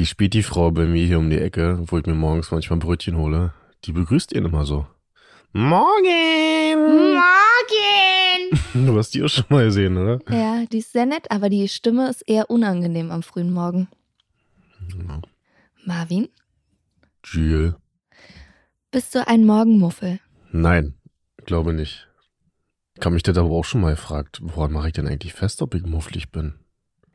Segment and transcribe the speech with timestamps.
[0.00, 3.52] Die Späti-Frau bei mir hier um die Ecke, wo ich mir morgens manchmal Brötchen hole,
[3.84, 4.86] die begrüßt ihn immer so.
[5.52, 6.78] Morgen!
[7.12, 7.26] Morgen.
[8.86, 10.18] Du hast die auch schon mal gesehen, oder?
[10.30, 13.88] Ja, die ist sehr nett, aber die Stimme ist eher unangenehm am frühen Morgen.
[15.06, 15.20] Ja.
[15.84, 16.30] Marvin,
[17.22, 17.76] Jill.
[18.90, 20.18] bist du ein Morgenmuffel?
[20.50, 20.94] Nein,
[21.44, 22.08] glaube nicht.
[22.96, 25.60] Ich habe mich das aber auch schon mal gefragt, woran mache ich denn eigentlich fest,
[25.60, 26.54] ob ich mufflig bin?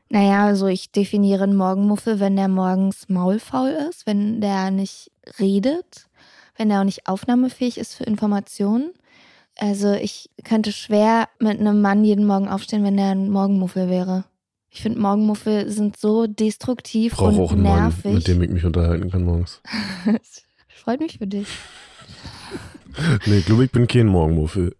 [0.08, 6.08] Naja, also ich definiere einen Morgenmuffel, wenn der morgens maulfaul ist, wenn der nicht redet,
[6.56, 8.92] wenn der auch nicht aufnahmefähig ist für Informationen.
[9.58, 14.24] Also ich könnte schwer mit einem Mann jeden Morgen aufstehen, wenn der ein Morgenmuffel wäre.
[14.70, 18.12] Ich finde, Morgenmuffel sind so destruktiv auch und Mann, nervig.
[18.12, 19.62] mit dem ich mich unterhalten kann morgens.
[20.68, 21.48] Freut mich für dich.
[23.24, 24.76] Nee, ich glaube, ich bin kein Morgenmuffel.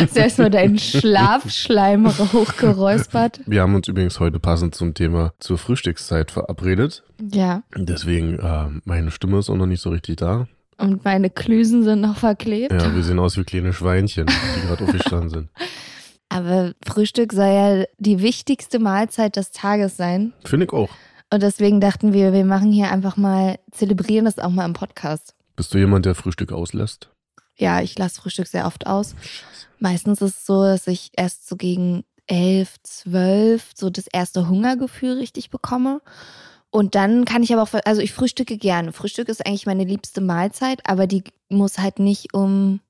[0.00, 3.40] Hast du erstmal deinen Schlafschleim hochgeräuspert?
[3.46, 7.04] Wir haben uns übrigens heute passend zum Thema zur Frühstückszeit verabredet.
[7.32, 7.62] Ja.
[7.76, 10.48] Deswegen, äh, meine Stimme ist auch noch nicht so richtig da.
[10.78, 12.72] Und meine Klüsen sind noch verklebt.
[12.72, 15.48] Ja, wir sehen aus wie kleine Schweinchen, die gerade aufgestanden sind.
[16.30, 20.32] Aber Frühstück soll ja die wichtigste Mahlzeit des Tages sein.
[20.44, 20.88] Finde ich auch.
[21.32, 25.34] Und deswegen dachten wir, wir machen hier einfach mal, zelebrieren das auch mal im Podcast.
[25.60, 27.10] Bist du jemand, der Frühstück auslässt?
[27.54, 29.14] Ja, ich lasse Frühstück sehr oft aus.
[29.78, 35.18] Meistens ist es so, dass ich erst so gegen elf, zwölf so das erste Hungergefühl
[35.18, 36.00] richtig bekomme.
[36.70, 38.94] Und dann kann ich aber auch, also ich frühstücke gerne.
[38.94, 42.80] Frühstück ist eigentlich meine liebste Mahlzeit, aber die muss halt nicht um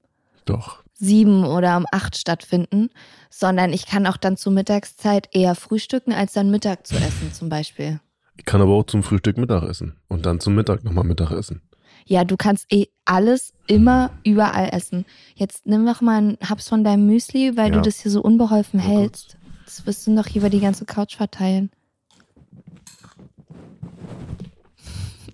[0.44, 0.84] Doch.
[0.94, 2.90] sieben oder um acht stattfinden,
[3.30, 7.48] sondern ich kann auch dann zur Mittagszeit eher frühstücken, als dann Mittag zu essen zum
[7.48, 7.98] Beispiel.
[8.36, 11.62] Ich kann aber auch zum Frühstück Mittag essen und dann zum Mittag nochmal Mittag essen.
[12.06, 15.04] Ja, du kannst eh alles immer überall essen.
[15.34, 17.76] Jetzt nimm doch mal einen Haps von deinem Müsli, weil Ja.
[17.76, 19.36] du das hier so unbeholfen Ja, hältst.
[19.64, 21.70] Das wirst du noch hier über die ganze Couch verteilen.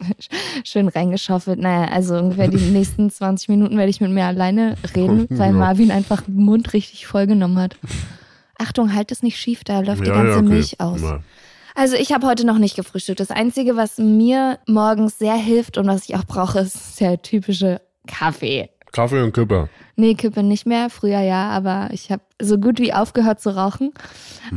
[0.65, 1.59] Schön reingeschaufelt.
[1.59, 5.53] Naja, also ungefähr die nächsten 20 Minuten werde ich mit mir alleine reden, weil.
[5.53, 7.77] Marvin einfach den Mund richtig vollgenommen hat.
[8.59, 10.49] Achtung, halt es nicht schief, da läuft die Ja, ganze ja, okay.
[10.49, 11.01] Milch aus.
[11.03, 11.21] Ja.
[11.77, 13.21] Also ich habe heute noch nicht gefrühstückt.
[13.21, 17.83] Das Einzige, was mir morgens sehr hilft und was ich auch brauche, ist der typische
[18.07, 18.71] Kaffee.
[18.93, 19.69] Kaffee und Küpper.
[19.95, 20.89] Nee, Kippe nicht mehr.
[20.89, 23.93] Früher ja, aber ich habe so gut wie aufgehört zu rauchen.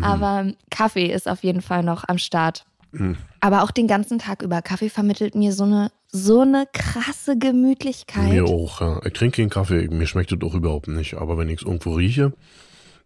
[0.02, 2.66] Aber Kaffee ist auf jeden Fall noch am Start.
[2.94, 3.18] Mhm.
[3.41, 4.62] Aber auch den ganzen Tag über.
[4.62, 8.31] Kaffee vermittelt mir so eine, so eine krasse Gemütlichkeit.
[8.31, 9.01] Mir auch, ja.
[9.06, 11.16] Ich trinke keinen Kaffee, mir schmeckt das auch überhaupt nicht.
[11.16, 12.31] Aber wenn ich es irgendwo rieche,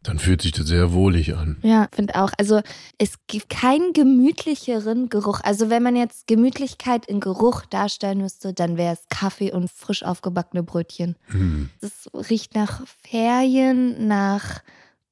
[0.03, 1.57] dann fühlt sich das sehr wohlig an.
[1.63, 2.31] Ja, finde auch.
[2.37, 2.61] Also
[2.97, 5.39] es gibt keinen gemütlicheren Geruch.
[5.43, 10.03] Also wenn man jetzt Gemütlichkeit in Geruch darstellen müsste, dann wäre es Kaffee und frisch
[10.03, 11.15] aufgebackene Brötchen.
[11.27, 11.69] Hm.
[11.81, 14.61] Es riecht nach Ferien, nach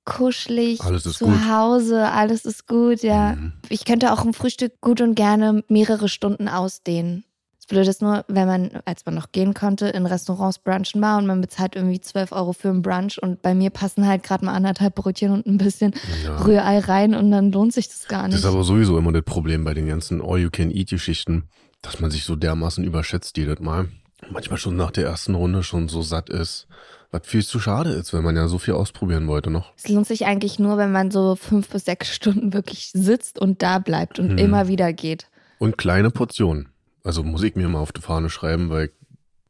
[0.04, 1.50] kuschelig, Alles ist zu gut.
[1.50, 3.36] Hause, alles ist gut, ja.
[3.36, 3.54] Mhm.
[3.70, 7.24] Ich könnte auch ein Frühstück gut und gerne mehrere Stunden ausdehnen.
[7.72, 11.18] Das Blöde ist nur, wenn man, als man noch gehen konnte, in Restaurants brunchen war
[11.20, 14.44] und man bezahlt irgendwie 12 Euro für einen Brunch und bei mir passen halt gerade
[14.44, 15.94] mal anderthalb Brötchen und ein bisschen
[16.26, 16.36] Ja.
[16.44, 18.40] Rührei rein und dann lohnt sich das gar Das nicht.
[18.40, 21.44] ist aber sowieso immer das Problem bei den ganzen All-You-Can-Eat-Geschichten,
[21.82, 23.88] dass man sich so dermaßen überschätzt jedes Mal.
[24.30, 26.68] Manchmal schon nach der ersten Runde schon so satt ist.
[27.12, 29.72] Was viel zu schade ist, wenn man ja so viel ausprobieren wollte noch.
[29.78, 33.62] Es lohnt sich eigentlich nur, wenn man so fünf bis sechs Stunden wirklich sitzt und
[33.62, 34.38] da bleibt und Hm.
[34.40, 35.28] immer wieder geht.
[35.58, 36.68] Und kleine Portionen.
[37.04, 38.92] Also muss ich mir mal auf die Fahne schreiben, weil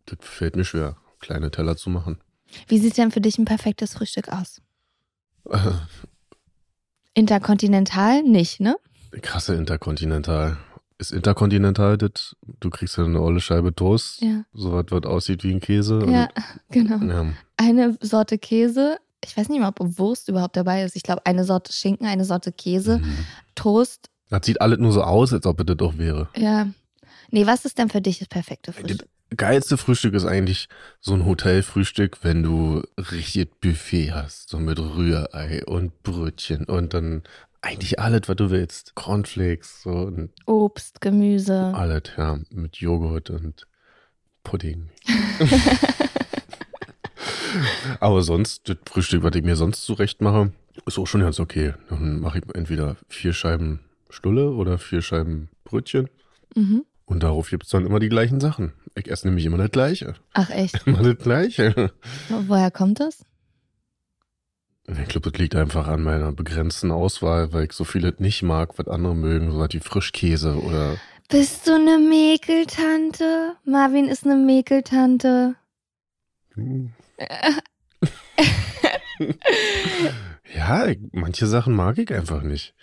[0.05, 2.17] das fällt mir schwer, kleine Teller zu machen.
[2.67, 4.61] Wie sieht denn für dich ein perfektes Frühstück aus?
[5.49, 5.57] Äh,
[7.13, 8.75] Interkontinental nicht, ne?
[9.21, 10.57] krasse Interkontinental.
[10.97, 14.43] Ist Interkontinental das, du kriegst ja eine olle Scheibe Toast, Ja.
[14.53, 16.05] so was, was aussieht wie ein Käse.
[16.07, 16.29] Ja,
[16.69, 16.97] genau.
[17.05, 17.25] Ja.
[17.57, 18.97] Eine Sorte Käse.
[19.23, 20.95] Ich weiß nicht mal, ob Wurst überhaupt dabei ist.
[20.95, 23.25] Ich glaube, eine Sorte Schinken, eine Sorte Käse, Mhm.
[23.55, 24.09] Toast.
[24.29, 26.29] Das sieht alles nur so aus, als ob es das doch wäre.
[26.37, 26.67] Ja.
[27.31, 29.07] Nee, was ist denn für dich das perfekte Das Frühstück?
[29.35, 30.67] geilste Frühstück ist eigentlich
[30.99, 37.23] so ein Hotelfrühstück, wenn du richtig Buffet hast, so mit Rührei und Brötchen und dann
[37.63, 38.95] Eigentlich alles, was du willst.
[38.95, 41.71] Cornflakes, so und Obst, Gemüse.
[41.75, 42.39] alles, ja.
[42.49, 43.67] Mit Joghurt und
[44.43, 44.89] Pudding.
[47.99, 50.51] Aber sonst, das Frühstück, was ich mir sonst zurecht mache,
[50.87, 51.73] ist auch schon ganz okay.
[51.89, 53.79] Dann mache ich entweder vier Scheiben
[54.09, 56.09] Stulle oder vier Scheiben Brötchen.
[56.55, 56.83] Mhm.
[57.11, 58.71] Und darauf gibt es dann immer die gleichen Sachen.
[58.95, 60.13] Ich esse nämlich immer das Gleiche.
[60.31, 60.87] Ach echt?
[60.87, 61.91] Immer das Gleiche.
[62.29, 63.25] Woher kommt das?
[64.87, 68.79] Ich glaube, das liegt einfach an meiner begrenzten Auswahl, weil ich so vieles nicht mag,
[68.79, 70.95] was andere mögen, so was wie Frischkäse oder.
[71.27, 73.57] Bist du eine Mäkeltante?
[73.65, 75.55] Marvin ist eine Mäkeltante.
[80.55, 82.73] ja, ich, manche Sachen mag ich einfach nicht.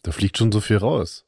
[0.00, 1.25] Da fliegt schon so viel raus.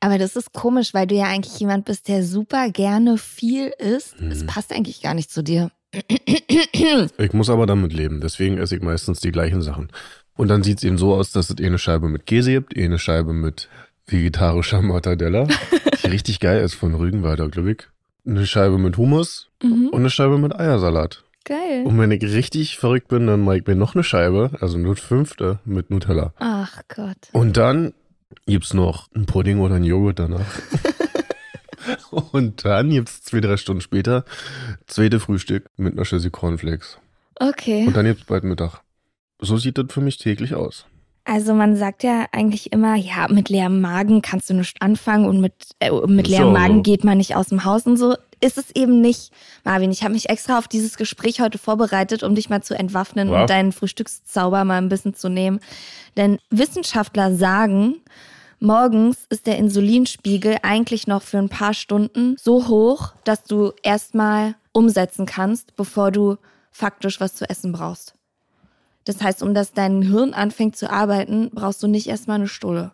[0.00, 4.14] Aber das ist komisch, weil du ja eigentlich jemand bist, der super gerne viel isst.
[4.20, 4.46] Es Mhm.
[4.46, 5.70] passt eigentlich gar nicht zu dir.
[7.18, 9.90] Ich muss aber damit leben, deswegen esse ich meistens die gleichen Sachen.
[10.36, 12.76] Und dann sieht es eben so aus, dass es eh eine Scheibe mit Käse gibt,
[12.76, 13.68] eh eine Scheibe mit
[14.06, 15.46] vegetarischer Mortadella,
[16.02, 17.78] die richtig geil ist von Rügenwalder, glaube ich.
[18.26, 19.88] Eine Scheibe mit Hummus Mhm.
[19.88, 21.22] und eine Scheibe mit Eiersalat.
[21.44, 21.84] Geil.
[21.84, 24.96] Und wenn ich richtig verrückt bin, dann mache ich mir noch eine Scheibe, also nur
[24.96, 26.32] fünfte mit Nutella.
[26.38, 27.16] Ach Gott.
[27.32, 27.92] Und dann
[28.46, 30.46] gibt's noch einen Pudding oder einen Joghurt danach.
[32.32, 34.24] Und dann gibt's zwei, drei Stunden später
[34.86, 36.98] zweite Frühstück mit einer Schüssel Cornflakes.
[37.36, 37.86] Okay.
[37.86, 38.80] Und dann gibt's bald Mittag.
[39.40, 40.86] So sieht das für mich täglich aus.
[41.24, 45.40] Also man sagt ja eigentlich immer, ja, mit leerem Magen kannst du nicht anfangen und
[45.40, 46.82] mit, äh, mit leerem auch Magen so.
[46.82, 48.16] geht man nicht aus dem Haus und so.
[48.40, 49.32] Ist es eben nicht,
[49.64, 49.90] Marvin.
[49.90, 53.42] Ich habe mich extra auf dieses Gespräch heute vorbereitet, um dich mal zu entwaffnen Wow.
[53.42, 55.60] und deinen Frühstückszauber mal ein bisschen zu nehmen.
[56.16, 57.96] Denn Wissenschaftler sagen,
[58.58, 64.54] morgens ist der Insulinspiegel eigentlich noch für ein paar Stunden so hoch, dass du erstmal
[64.72, 66.36] umsetzen kannst, bevor du
[66.70, 68.14] faktisch was zu essen brauchst.
[69.04, 72.92] Das heißt, um dass dein Hirn anfängt zu arbeiten, brauchst du nicht erstmal eine Stulle.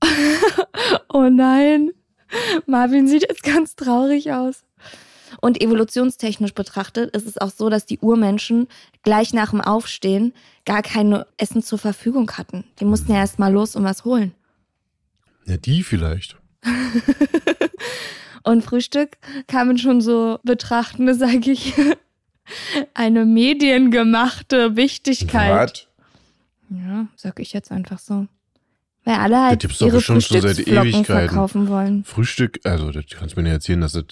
[1.12, 1.90] oh nein.
[2.66, 4.64] Marvin sieht jetzt ganz traurig aus.
[5.40, 8.68] Und evolutionstechnisch betrachtet ist es auch so, dass die Urmenschen
[9.02, 10.34] gleich nach dem Aufstehen
[10.66, 12.64] gar kein Essen zur Verfügung hatten.
[12.80, 14.34] Die mussten ja erst mal los und was holen.
[15.46, 16.36] Ja, die vielleicht.
[18.44, 21.74] Und Frühstück kann man schon so betrachten, sage ich,
[22.94, 25.88] eine mediengemachte Wichtigkeit.
[26.70, 26.80] Was?
[26.80, 28.26] Ja, sag ich jetzt einfach so.
[29.04, 32.04] Weil alle halt doch ihre schon seit Frühstücksflocken verkaufen wollen.
[32.04, 34.04] Frühstück, also das kannst du mir nicht erzählen, dass das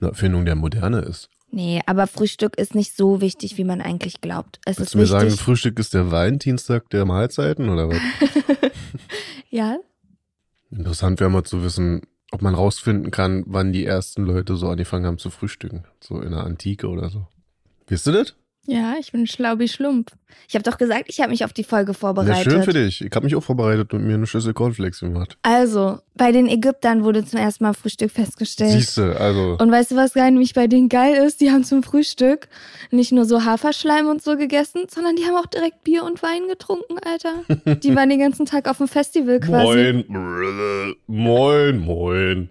[0.00, 1.28] eine Erfindung der Moderne ist.
[1.50, 4.58] Nee, aber Frühstück ist nicht so wichtig, wie man eigentlich glaubt.
[4.64, 5.42] Es Willst ist du mir sagen, wichtig.
[5.42, 7.98] Frühstück ist der Valentinstag der Mahlzeiten oder was?
[9.50, 9.76] ja,
[10.72, 12.00] Interessant wäre mal zu wissen,
[12.30, 15.84] ob man rausfinden kann, wann die ersten Leute so angefangen haben zu frühstücken.
[16.00, 17.26] So in der Antike oder so.
[17.86, 18.34] Wisst ihr das?
[18.66, 20.12] Ja, ich bin schlau wie Schlumpf.
[20.48, 22.50] Ich habe doch gesagt, ich habe mich auf die Folge Ja, vorbereitet.
[22.50, 23.00] schön für dich.
[23.02, 25.36] Ich habe mich auch vorbereitet und mir eine Schüssel Cornflakes gemacht.
[25.42, 28.72] Also, bei den Ägyptern wurde zum ersten Mal Frühstück festgestellt.
[28.72, 29.56] Siehst du, also.
[29.58, 31.40] Und weißt du, was geil nämlich bei denen geil ist?
[31.40, 32.48] Die haben zum Frühstück
[32.90, 36.48] nicht nur so Haferschleim und so gegessen, sondern die haben auch direkt Bier und Wein
[36.48, 37.44] getrunken, Alter.
[37.82, 40.04] Die waren den ganzen Tag auf dem Festival quasi.
[40.08, 42.50] Moin, moin, moin.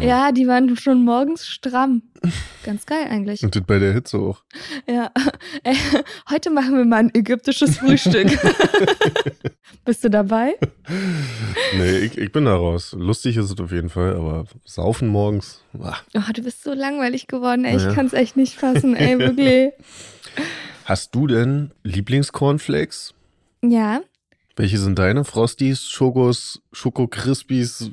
[0.00, 2.02] Ja, die waren schon morgens stramm.
[2.64, 3.42] Ganz geil eigentlich.
[3.42, 4.42] Und das bei der Hitze auch.
[4.88, 5.10] Ja.
[5.62, 5.74] Äh,
[6.30, 8.28] Heute machen wir mal ein ägyptisches Frühstück.
[9.84, 10.54] Bist du dabei?
[11.76, 12.94] Nee, ich, ich bin da raus.
[12.98, 15.62] Lustig ist es auf jeden Fall, aber saufen morgens.
[15.80, 15.96] ah.
[16.14, 17.76] Oh, du bist so langweilig geworden, ey.
[17.76, 17.88] Ja.
[17.88, 19.72] Ich kann es echt nicht fassen, ey, wirklich.
[20.84, 23.14] Hast du denn Lieblingscornflakes?
[23.62, 24.00] Ja,
[24.56, 25.24] Welche sind deine?
[25.24, 27.90] Frosties, Schokos, Schoko Crispies,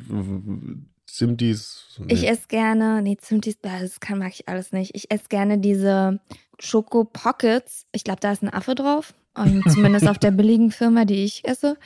[1.13, 1.85] Simtis?
[1.99, 2.13] Nee.
[2.13, 4.95] ich esse gerne, nee, Zimtis, das kann, mag ich alles nicht.
[4.95, 6.19] Ich esse gerne diese
[6.59, 7.85] Schoko Pockets.
[7.91, 9.13] Ich glaube, da ist ein Affe drauf.
[9.37, 11.77] Ähm, zumindest auf der billigen Firma, die ich esse.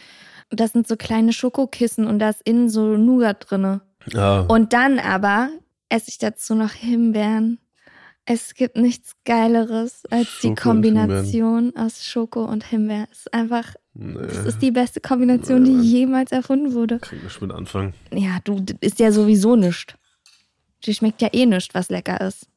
[0.49, 3.81] Und das sind so kleine Schokokissen und da ist innen so Nougat drinne.
[4.15, 5.49] ah, Und dann aber
[5.89, 7.59] esse ich dazu noch Himbeeren.
[8.29, 13.07] Es gibt nichts Geileres als die Schoko und Kombination aus Schoko und Himbeer.
[13.09, 14.15] Es ist einfach, nee.
[14.19, 16.99] das ist die beste Kombination, die jemals erfunden wurde.
[16.99, 17.93] Kann ich mit anfangen.
[18.13, 19.93] Ja, du, ist ja sowieso nichts.
[20.83, 22.47] Die schmeckt ja eh nichts, was lecker ist.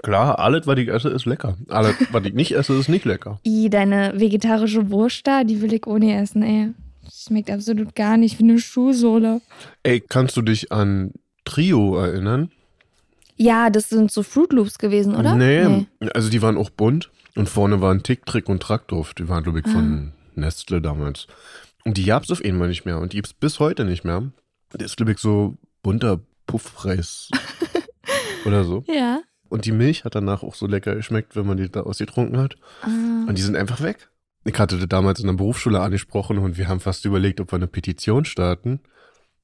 [0.00, 1.56] Klar, alles, was ich esse, ist lecker.
[1.70, 3.40] Alles, was ich nicht esse, ist nicht lecker.
[3.44, 6.72] I, deine vegetarische Wurst da, die will ich ohne essen, ey.
[7.12, 9.40] Schmeckt absolut gar nicht wie eine Schuhsohle.
[9.82, 11.14] Ey, kannst du dich an
[11.44, 12.52] Trio erinnern?
[13.36, 15.34] Ja, das sind so Fruit Loops gewesen, oder?
[15.34, 19.18] Nee, also die waren auch bunt und vorne waren Tick, Trick und Trackduft.
[19.18, 19.70] Die waren, glaube ich, Ah.
[19.72, 21.26] von Nestle damals.
[21.84, 24.22] Und die gab's auf einmal nicht mehr und die gibt's bis heute nicht mehr.
[24.74, 27.30] Der ist, glaube ich, so bunter Puffreis
[28.46, 28.84] oder so.
[28.88, 29.20] Ja.
[29.48, 32.56] Und die Milch hat danach auch so lecker geschmeckt, wenn man die da ausgetrunken hat.
[32.82, 32.88] Ah.
[33.28, 34.08] Und die sind einfach weg.
[34.44, 37.56] Ich hatte das damals in der Berufsschule angesprochen und wir haben fast überlegt, ob wir
[37.56, 38.80] eine Petition starten,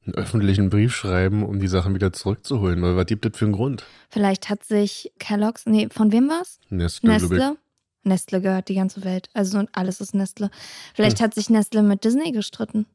[0.04, 2.82] einen öffentlichen Brief schreiben, um die Sachen wieder zurückzuholen.
[2.82, 3.85] Weil was gibt das für einen Grund?
[4.09, 6.59] Vielleicht hat sich Kellogg's, nee, von wem war's?
[6.71, 7.11] Nestle.
[7.12, 7.56] Nestle.
[8.04, 9.28] Nestle gehört die ganze Welt.
[9.32, 10.50] Also alles ist Nestle.
[10.94, 11.25] Vielleicht Hm.
[11.25, 12.87] hat sich Nestle mit Disney gestritten.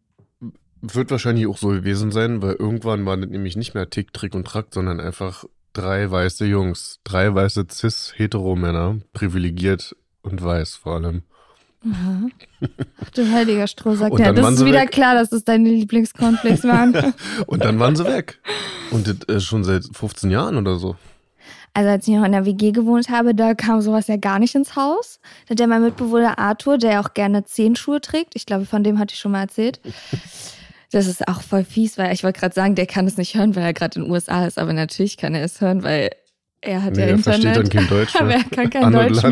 [0.81, 4.35] Wird wahrscheinlich auch so gewesen sein, weil irgendwann waren das nämlich nicht mehr Tick, Trick
[4.35, 11.23] und Track, sondern einfach drei weiße Jungs, drei weiße Cis-Hetero-Männer, privilegiert und weiß vor allem.
[11.85, 12.27] Aha.
[13.03, 14.17] Ach du heiliger Strohsack.
[14.19, 14.91] Ja, das ist wieder weg.
[14.91, 17.13] klar, dass das deine Lieblingscornflakes waren.
[17.45, 18.39] Und dann waren sie weg.
[18.91, 20.95] Und das äh, schon seit 15 Jahren oder so.
[21.73, 24.55] Also als ich noch in der WG gewohnt habe, da kam sowas ja gar nicht
[24.55, 25.19] ins Haus.
[25.45, 28.35] Da hat ja mein Mitbewohner Arthur, der auch gerne Zehenschuhe trägt.
[28.35, 29.79] Ich glaube, von dem hatte ich schon mal erzählt.
[30.91, 33.55] Das ist auch voll fies, weil ich wollte gerade sagen, der kann es nicht hören,
[33.55, 34.57] weil er gerade in den USA ist.
[34.57, 36.09] Aber natürlich kann er es hören, weil
[36.61, 37.23] er hat Nee, ja er Internet.
[37.23, 39.29] versteht dann kein Deutsch Aber er kann kein Deutsch Land,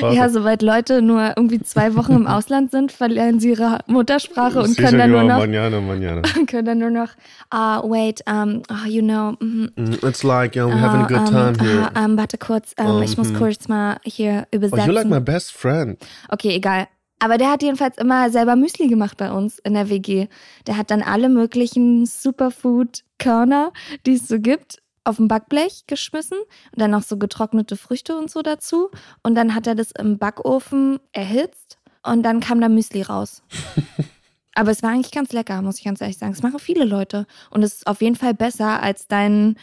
[0.00, 0.12] mehr.
[0.12, 4.76] Ja, sobald Leute nur irgendwie zwei Wochen im Ausland sind, verlieren sie ihre Muttersprache und
[4.78, 6.22] können dann nur noch, Manjana, manjana.
[6.46, 7.10] können dann nur noch,
[7.50, 11.18] ah, wait, um, oh, you know, mhm, Mm, It's like, yeah, we're having a good
[11.18, 11.90] Ah, time ähm, here.
[11.94, 13.36] ah, ähm, warte kurz, ähm, ich muss Mhm.
[13.36, 14.90] kurz mal hier Oh, übersetzen.
[14.90, 15.98] you're like my best friend.
[16.30, 16.88] okay, egal.
[17.18, 20.26] Aber der hat jedenfalls immer selber Müsli gemacht bei uns in der WG.
[20.66, 23.72] Der hat dann alle möglichen Superfood-Körner,
[24.06, 28.30] die es so gibt, auf dem Backblech geschmissen und dann noch so getrocknete Früchte und
[28.30, 28.90] so dazu.
[29.22, 33.42] Und dann hat er das im Backofen erhitzt und dann kam da Müsli raus.
[34.54, 36.32] Aber es war eigentlich ganz lecker, muss ich ganz ehrlich sagen.
[36.32, 37.26] Das machen viele Leute.
[37.50, 39.56] Und es ist auf jeden Fall besser als dein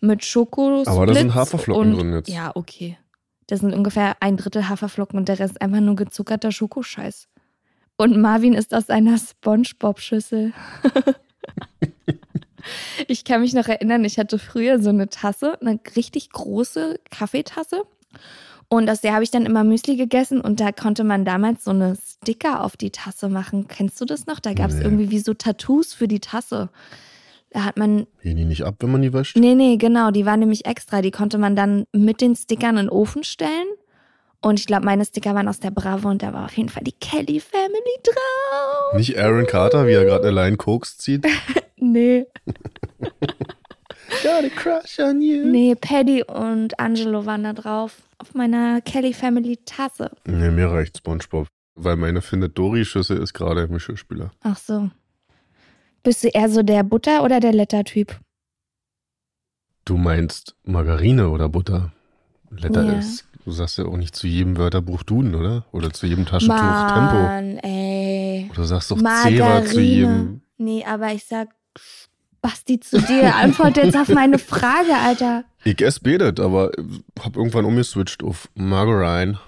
[0.00, 0.84] mit Schoko.
[0.86, 2.28] Aber da sind Haferflocken drin jetzt.
[2.28, 2.96] Ja, okay.
[3.48, 7.28] Das sind ungefähr ein Drittel Haferflocken und der Rest einfach nur gezuckerter Schokoscheiß.
[7.96, 10.52] Und Marvin ist aus einer Spongebob-Schüssel.
[13.06, 17.82] ich kann mich noch erinnern, ich hatte früher so eine Tasse, eine richtig große Kaffeetasse.
[18.70, 21.70] Und aus der habe ich dann immer Müsli gegessen und da konnte man damals so
[21.70, 23.66] eine Sticker auf die Tasse machen.
[23.66, 24.40] Kennst du das noch?
[24.40, 24.82] Da gab es Nee.
[24.84, 26.68] irgendwie wie so Tattoos für die Tasse.
[27.50, 29.36] Da hat man Gehen die nicht ab, wenn man die wäscht?
[29.38, 30.10] Nee, nee, genau.
[30.10, 31.00] Die war nämlich extra.
[31.00, 33.66] Die konnte man dann mit den Stickern in den Ofen stellen.
[34.40, 36.84] Und ich glaube, meine Sticker waren aus der Bravo und da war auf jeden Fall
[36.84, 38.94] die Kelly Family drauf.
[38.94, 41.26] Nicht Aaron Carter, wie er gerade Line Koks zieht.
[41.80, 42.26] Nee.
[44.22, 45.44] Got a crush on you.
[45.46, 48.02] Nee, Paddy und Angelo waren da drauf.
[48.18, 50.10] Auf meiner Kelly Family Tasse.
[50.26, 51.46] Nee, mir reicht Spongebob.
[51.76, 54.32] Weil meine findet Dory-Schüssel ist gerade im Geschirrspüler.
[54.42, 54.90] Ach so.
[56.02, 58.18] Bist du eher so der Butter- oder der Letter-Typ?
[59.84, 61.92] Du meinst Margarine oder Butter?
[62.50, 62.98] Letter Ja.
[62.98, 63.27] ist.
[63.48, 65.64] Du sagst ja auch nicht zu jedem Wörterbuch Duden, oder?
[65.72, 67.14] Oder zu jedem Taschentuch Tempo.
[67.14, 68.50] Mann, ey.
[68.52, 70.42] Oder sagst doch Zebra zu jedem.
[70.58, 71.48] Nee, aber ich sag
[72.42, 73.34] Basti zu dir.
[73.36, 75.44] Antwort jetzt auf meine Frage, Alter.
[75.64, 76.72] Ich esse betet, aber
[77.18, 79.38] hab irgendwann umgeswitcht auf Margarine.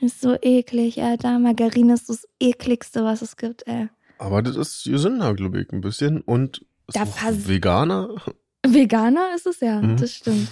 [0.00, 1.38] Ist so eklig, Alter.
[1.38, 3.90] Margarine ist das ekligste, was es gibt, ey.
[4.16, 6.22] Aber das ist gesünder, glaube ich, ein bisschen.
[6.22, 8.14] Und ist Da Veganer.
[8.66, 9.96] Veganer ist es ja, Mhm.
[9.96, 10.48] das stimmt.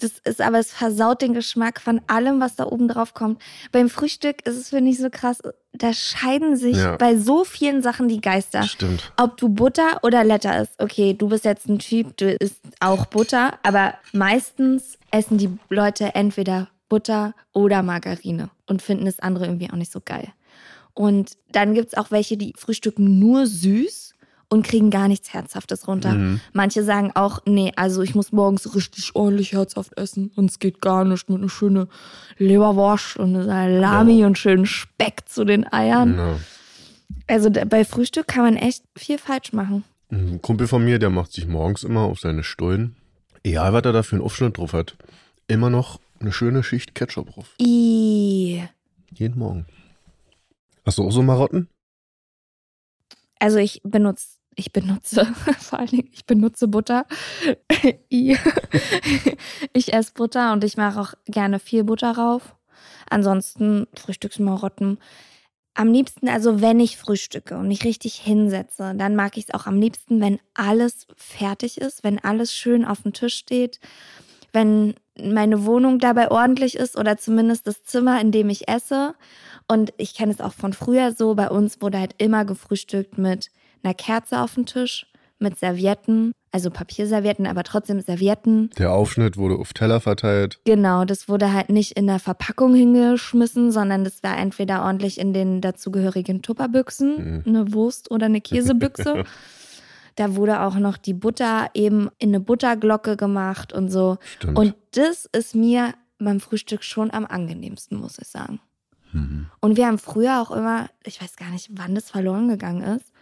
[0.00, 3.40] Das ist aber, es versaut den Geschmack von allem, was da oben drauf kommt.
[3.72, 5.40] Beim Frühstück ist es, finde ich, so krass.
[5.72, 6.96] Da scheiden sich Ja.
[6.96, 8.62] bei so vielen Sachen die Geister.
[8.64, 9.12] Stimmt.
[9.16, 10.74] Ob du Butter oder Letter isst.
[10.80, 16.14] Okay, du bist jetzt ein Typ, du isst auch Butter, aber meistens essen die Leute
[16.14, 20.28] entweder Butter oder Margarine und finden das andere irgendwie auch nicht so geil.
[20.94, 24.07] Und dann gibt es auch welche, die frühstücken nur süß
[24.48, 26.14] und kriegen gar nichts Herzhaftes runter.
[26.14, 26.40] Mhm.
[26.52, 31.04] Manche sagen auch, nee, also ich muss morgens richtig ordentlich herzhaft essen, sonst geht gar
[31.04, 31.88] nicht mit einer schönen
[32.38, 36.16] Leberwurst und Salami und schönen Speck zu den Eiern.
[36.16, 36.36] Ja.
[37.26, 39.84] Also bei Frühstück kann man echt viel falsch machen.
[40.10, 42.96] Ein Kumpel von mir, der macht sich morgens immer auf seine Stullen,
[43.42, 44.96] egal was er da für einen Aufschnitt drauf hat,
[45.46, 47.54] immer noch eine schöne Schicht Ketchup drauf.
[47.60, 48.62] I.
[49.12, 49.66] Jeden Morgen.
[50.86, 51.68] Hast du auch so Marotten?
[53.38, 55.24] Also ich benutze, ich benutze,
[55.60, 57.06] vor allen Dingen, ich benutze Butter.
[59.72, 62.56] Ich esse Butter und ich mache auch gerne viel Butter rauf.
[63.08, 64.98] Ansonsten Frühstücksmarotten.
[65.74, 69.66] Am liebsten, also wenn ich frühstücke und mich richtig hinsetze, dann mag ich es auch
[69.66, 73.78] am liebsten, wenn alles fertig ist, wenn alles schön auf dem Tisch steht,
[74.52, 79.14] wenn meine Wohnung dabei ordentlich ist oder zumindest das Zimmer, in dem ich esse.
[79.68, 83.50] Und ich kenne es auch von früher so, bei uns wurde halt immer gefrühstückt mit
[83.82, 85.06] einer Kerze auf dem Tisch,
[85.38, 88.70] mit Servietten, also Papierservietten, aber trotzdem Servietten.
[88.78, 90.60] Der Aufschnitt wurde auf Teller verteilt.
[90.64, 95.32] Genau, das wurde halt nicht in der Verpackung hingeschmissen, sondern das war entweder ordentlich in
[95.32, 99.24] den dazugehörigen Tupperbüchsen, eine Wurst oder eine Käsebüchse.
[100.16, 104.18] da wurde auch noch die Butter eben in eine Butterglocke gemacht und so.
[104.36, 104.58] Stimmt.
[104.58, 108.60] Und das ist mir beim Frühstück schon am angenehmsten, muss ich sagen.
[109.12, 109.46] Mhm.
[109.60, 113.12] Und wir haben früher auch immer, ich weiß gar nicht, wann das verloren gegangen ist,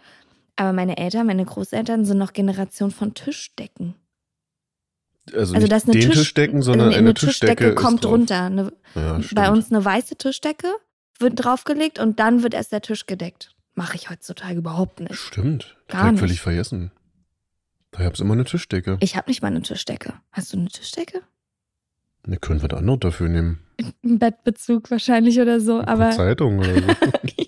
[0.57, 3.95] aber meine Eltern, meine Großeltern sind noch Generation von Tischdecken.
[5.33, 8.03] Also, Also das ist eine den Tisch- Tischdecken, sondern eine, eine, eine Tischdecke ist kommt
[8.03, 8.11] drauf.
[8.13, 8.43] runter.
[8.43, 10.67] Eine, Ja, bei uns eine weiße Tischdecke
[11.19, 13.53] wird draufgelegt und dann wird erst der Tisch gedeckt.
[13.75, 15.15] Mache ich heutzutage überhaupt nicht.
[15.15, 15.77] Stimmt.
[15.87, 16.19] Gar Direkt nicht.
[16.21, 16.91] völlig vergessen.
[17.91, 18.97] Da hab's immer eine Tischdecke.
[19.01, 20.13] Ich habe nicht mal eine Tischdecke.
[20.31, 21.21] Hast du eine Tischdecke?
[22.25, 23.59] Ne, können wir da anderes dafür nehmen.
[24.03, 26.81] Ein Bettbezug wahrscheinlich oder so, Eine aber Zeitung oder so.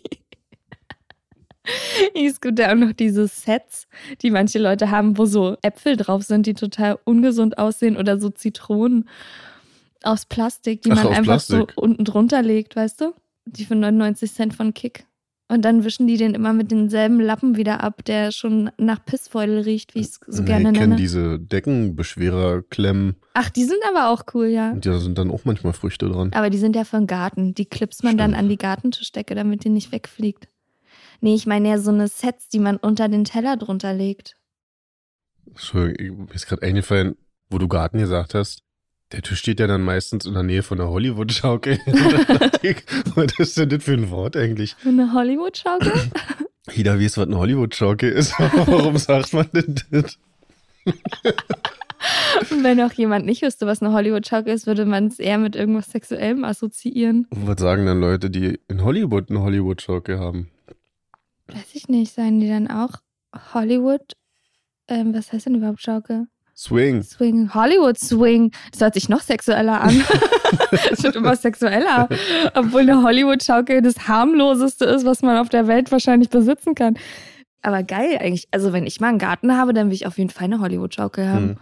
[2.15, 3.87] es gibt ja auch noch diese Sets,
[4.21, 8.29] die manche Leute haben, wo so Äpfel drauf sind, die total ungesund aussehen oder so
[8.29, 9.07] Zitronen
[10.03, 11.77] aus Plastik, die Ach, man einfach so Plastik.
[11.77, 13.13] unten drunter legt, weißt du?
[13.45, 15.05] Die für 99 Cent von Kick.
[15.51, 19.61] Und dann wischen die den immer mit denselben Lappen wieder ab, der schon nach Pissfeudel
[19.61, 20.95] riecht, wie ich es so Nee, gerne ich kenne nenne.
[20.97, 23.15] diese Deckenbeschwererklemmen.
[23.33, 24.71] Ach, die sind aber auch cool, ja.
[24.71, 26.31] Und da sind dann auch manchmal Früchte dran.
[26.33, 27.55] Aber die sind ja den Garten.
[27.55, 28.43] Die klipst man dann Stimmt.
[28.43, 30.47] an die Gartentischdecke, damit die nicht wegfliegt.
[31.21, 34.35] Nee, ich meine ja so eine Sets, die man unter den Teller drunter legt.
[35.47, 37.17] Entschuldigung, mir ist gerade eingefallen,
[37.49, 38.61] wo du Garten gesagt hast.
[39.11, 41.79] Der Tisch steht ja dann meistens in der Nähe von der Hollywood-Schaukel.
[43.15, 44.75] was ist denn das für ein Wort eigentlich?
[44.85, 45.93] Eine Hollywood-Schaukel?
[46.71, 48.39] Jeder weiß, was eine Hollywood-Schaukel ist.
[48.39, 50.19] aber Warum sagt man denn das?
[52.51, 55.55] Und wenn auch jemand nicht wüsste, was eine Hollywood-Schaukel ist, würde man es eher mit
[55.55, 57.27] irgendwas Sexuellem assoziieren.
[57.31, 60.49] Und was sagen dann Leute, die in Hollywood eine Hollywood-Schaukel haben?
[61.53, 62.91] Weiß ich nicht, sagen die dann auch
[63.53, 64.01] Hollywood?
[64.87, 66.27] Ähm, was heißt denn überhaupt Schaukel?
[66.55, 67.03] Swing.
[67.03, 68.51] Swing, Hollywood Swing.
[68.71, 70.03] Das hört sich noch sexueller an.
[70.91, 72.09] Es wird immer sexueller.
[72.55, 76.97] Obwohl eine Hollywood-Schaukel das harmloseste ist, was man auf der Welt wahrscheinlich besitzen kann.
[77.61, 78.47] Aber geil eigentlich.
[78.51, 81.27] Also wenn ich mal einen Garten habe, dann will ich auf jeden Fall eine Hollywood-Schaukel
[81.29, 81.49] haben.
[81.49, 81.57] Hm.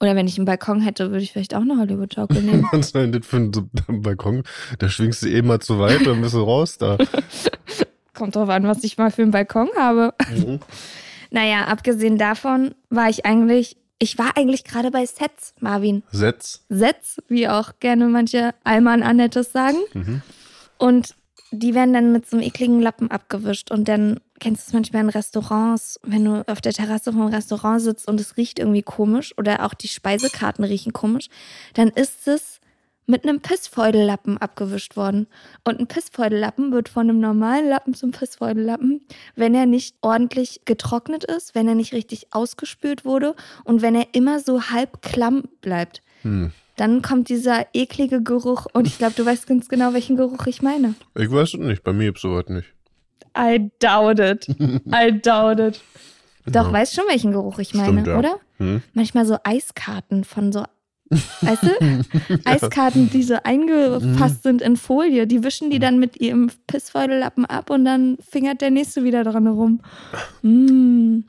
[0.00, 2.68] Oder wenn ich einen Balkon hätte, würde ich vielleicht auch eine Hollywood-Schaukel nehmen.
[2.72, 4.42] Was denn das für ein so- Balkon?
[4.78, 6.98] Da schwingst du eben mal zu weit, dann bist du raus da.
[8.18, 10.12] Kommt drauf an, was ich mal für einen Balkon habe.
[10.30, 10.60] Mhm.
[11.30, 16.02] Naja, abgesehen davon war ich eigentlich, ich war eigentlich gerade bei Sets, Marvin.
[16.10, 16.64] Setz.
[16.70, 19.76] Sets, wie auch gerne manche Alman Annettes sagen.
[19.92, 20.22] Mhm.
[20.78, 21.14] Und
[21.50, 23.70] die werden dann mit so einem ekligen Lappen abgewischt.
[23.70, 27.82] Und dann kennst du es manchmal in Restaurants, wenn du auf der Terrasse vom Restaurant
[27.82, 31.28] sitzt und es riecht irgendwie komisch oder auch die Speisekarten riechen komisch,
[31.74, 32.60] dann ist es
[33.08, 35.26] mit einem Pissfeudellappen abgewischt worden.
[35.64, 39.00] Und ein Pissfeudellappen wird von einem normalen Lappen zum Pissfeudellappen,
[39.34, 44.06] wenn er nicht ordentlich getrocknet ist, wenn er nicht richtig ausgespült wurde und wenn er
[44.12, 46.02] immer so halb klamm bleibt.
[46.22, 46.52] Hm.
[46.76, 50.62] Dann kommt dieser eklige Geruch und ich glaube, du weißt ganz genau, welchen Geruch ich
[50.62, 50.94] meine.
[51.16, 52.68] Ich weiß es nicht, bei mir gibt's sowas nicht.
[53.36, 54.46] I doubt it.
[54.94, 55.80] I doubt it.
[56.46, 56.72] Doch, Ja.
[56.72, 58.18] weißt schon, welchen Geruch ich meine, Stimmt, ja.
[58.18, 58.38] oder?
[58.58, 58.82] Hm?
[58.94, 60.64] Manchmal so Eiskarten von so,
[61.10, 62.38] weißt du?
[62.44, 67.70] Eiskarten, die so eingefasst sind in Folie, die wischen die dann mit ihrem Pissfeudellappen ab
[67.70, 69.80] und dann fingert der nächste wieder dran herum.
[70.42, 71.24] Mm.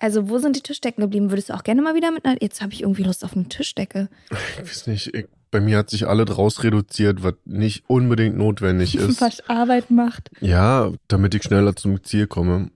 [0.00, 1.30] Also, wo sind die Tischdecken geblieben?
[1.30, 2.40] Würdest du auch gerne mal wieder mit einer.
[2.40, 4.08] Jetzt habe ich irgendwie Lust auf eine Tischdecke.
[4.30, 8.94] Ich weiß nicht, ich, bei mir hat sich alle draus reduziert, was nicht unbedingt notwendig
[8.98, 9.20] ist.
[9.20, 10.30] Was Arbeit macht.
[10.40, 12.70] ja, damit ich schneller zum Ziel komme.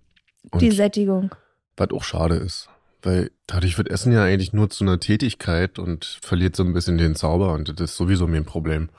[0.50, 1.32] Und Die Sättigung.
[1.76, 2.68] was auch schade ist.
[3.02, 6.98] Weil dadurch wird Essen ja eigentlich nur zu einer Tätigkeit und verliert so ein bisschen
[6.98, 8.90] den Zauber und das ist sowieso mein Problem.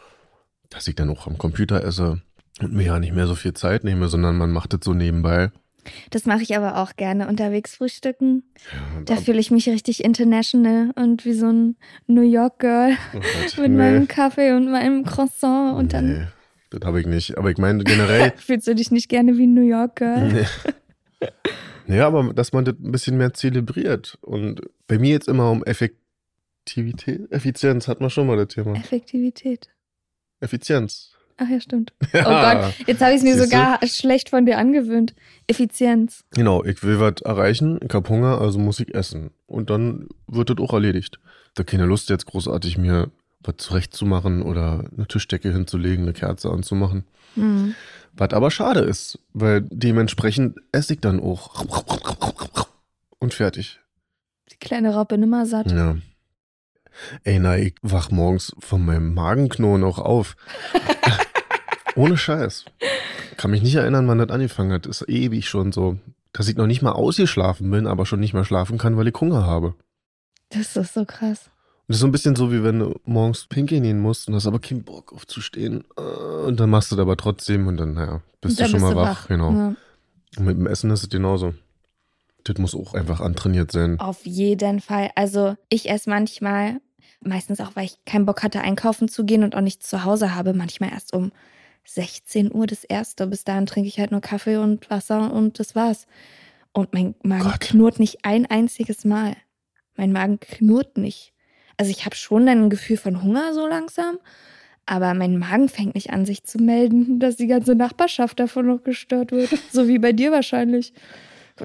[0.70, 2.22] Dass ich dann auch am Computer esse
[2.62, 5.52] und mir ja nicht mehr so viel Zeit nehme, sondern man macht das so nebenbei.
[6.12, 8.44] Das mache ich aber auch gerne unterwegs frühstücken.
[8.72, 11.76] Ja, Da fühle ich mich richtig international und wie so ein
[12.08, 16.28] New York Girl oh Gott, mit meinem Kaffee und meinem Croissant und dann Nee,
[16.70, 17.38] das habe ich nicht.
[17.38, 20.32] Aber ich meine generell, fühlst du dich nicht gerne wie ein New York Girl.
[20.32, 20.46] Nee.
[21.88, 24.18] Ja, aber dass man das ein bisschen mehr zelebriert.
[24.22, 28.74] Und bei mir jetzt immer um Effektivität, Effizienz hat man schon mal das Thema.
[28.76, 29.70] Effektivität.
[30.40, 31.12] Effizienz.
[31.38, 31.94] Ach ja, stimmt.
[32.14, 33.58] Ja, Oh Gott, jetzt habe ich es mir Siehst du?
[33.58, 35.16] sogar schlecht von dir angewöhnt.
[35.48, 36.24] Effizienz.
[36.36, 39.32] Genau, ich will was erreichen, ich hab Hunger, also muss ich essen.
[39.48, 41.20] Und dann wird das auch erledigt.
[41.56, 43.12] Da keine Lust jetzt großartig mir
[43.44, 47.06] was zurechtzumachen oder eine Tischdecke hinzulegen, eine Kerze anzumachen.
[47.36, 47.76] Hm.
[48.14, 51.66] Was aber schade ist, weil dementsprechend esse ich dann auch.
[53.20, 53.80] Und fertig.
[54.52, 55.72] Die kleine Raupe nimmer satt.
[55.72, 55.98] Ja.
[57.24, 60.36] Ey, na, ich wach morgens von meinem Magenknurren auch auf.
[61.96, 62.66] Ohne Scheiß.
[63.38, 64.86] Kann mich nicht erinnern, wann das angefangen hat.
[64.86, 65.98] Ist ewig schon so.
[66.34, 69.20] Dass ich noch nicht mal ausgeschlafen bin, aber schon nicht mehr schlafen kann, weil ich
[69.20, 69.76] Hunger habe.
[70.50, 71.50] Das ist so krass.
[71.94, 74.48] Das ist so ein bisschen so, wie wenn du morgens pinkeln gehen musst und hast
[74.48, 75.84] aber keinen Bock aufzustehen.
[75.96, 76.02] Äh,
[76.48, 78.96] Und dann machst du das aber trotzdem und dann, naja, bist Dann du schon bist
[78.96, 79.28] mal du wach.
[79.28, 79.52] Genau.
[79.52, 79.76] Ja.
[80.38, 81.54] Und mit dem Essen ist es genauso.
[82.46, 84.00] Das muss auch einfach antrainiert sein.
[84.00, 85.12] Auf jeden Fall.
[85.14, 86.82] Also ich esse manchmal,
[87.22, 90.34] meistens auch, weil ich keinen Bock hatte, einkaufen zu gehen und auch nichts zu Hause
[90.34, 91.32] habe, manchmal erst um
[91.86, 93.28] 16 Uhr das erste.
[93.28, 96.08] Bis dahin trinke ich halt nur Kaffee und Wasser und das war's.
[96.72, 97.60] Und mein Magen Gott.
[97.60, 99.36] knurrt nicht ein einziges Mal.
[99.96, 101.34] Mein Magen knurrt nicht.
[101.78, 104.18] Also ich habe schon dann ein Gefühl von Hunger so langsam,
[104.86, 108.84] aber mein Magen fängt nicht an, sich zu melden, dass die ganze Nachbarschaft davon noch
[108.84, 109.50] gestört wird.
[109.72, 110.94] So wie bei dir wahrscheinlich.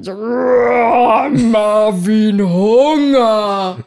[0.00, 0.12] So,
[1.50, 3.78] Marvin, Hunger!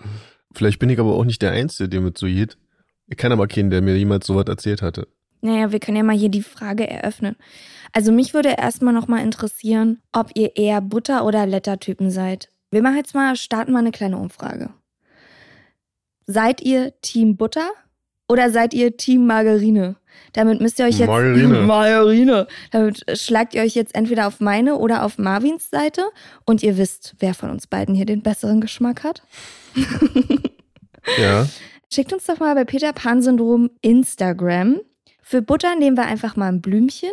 [0.53, 2.57] Vielleicht bin ich aber auch nicht der Einzige, der mit so geht.
[3.07, 5.07] Ich kann aber keinen, der mir jemals sowas erzählt hatte.
[5.41, 7.35] Naja, wir können ja mal hier die Frage eröffnen.
[7.93, 12.49] Also mich würde erstmal nochmal interessieren, ob ihr eher Butter- oder Lettertypen seid.
[12.69, 14.69] Wir machen jetzt mal, starten mal eine kleine Umfrage.
[16.31, 17.69] Seid ihr Team Butter
[18.27, 19.97] oder seid ihr Team Margarine?
[20.33, 21.07] Damit müsst ihr euch jetzt.
[21.07, 21.61] Margarine.
[21.65, 22.47] Margarine.
[22.71, 26.03] Damit schlagt ihr euch jetzt entweder auf meine oder auf Marvins Seite
[26.45, 29.23] und ihr wisst, wer von uns beiden hier den besseren Geschmack hat.
[31.17, 31.47] Ja.
[31.93, 34.79] Schickt uns doch mal bei Peter Pan Syndrom Instagram.
[35.21, 37.11] Für Butter nehmen wir einfach mal ein Blümchen.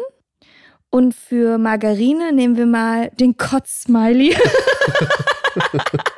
[0.91, 4.37] Und für Margarine nehmen wir mal den Kotz-Smiley.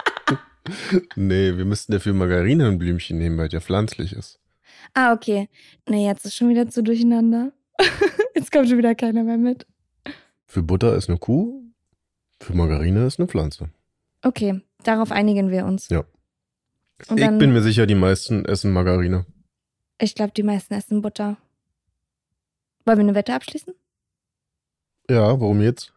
[1.16, 4.40] Nee, wir müssten dafür Margarine ein Blümchen nehmen, weil ja pflanzlich ist.
[4.94, 5.48] ah, okay.
[5.88, 7.52] Nee, jetzt ist schon wieder zu durcheinander.
[8.34, 9.66] jetzt kommt schon wieder keiner mehr mit.
[10.46, 11.62] Für Butter ist eine Kuh,
[12.40, 13.70] für Margarine ist eine Pflanze.
[14.22, 15.88] Okay, darauf einigen wir uns.
[15.88, 16.04] Ja.
[17.08, 19.24] Und ich dann, bin mir sicher, die meisten essen Margarine.
[19.98, 21.36] ich glaube, die meisten essen Butter.
[22.84, 23.74] Wollen wir eine Wette abschließen?
[25.08, 25.92] Ja, warum jetzt?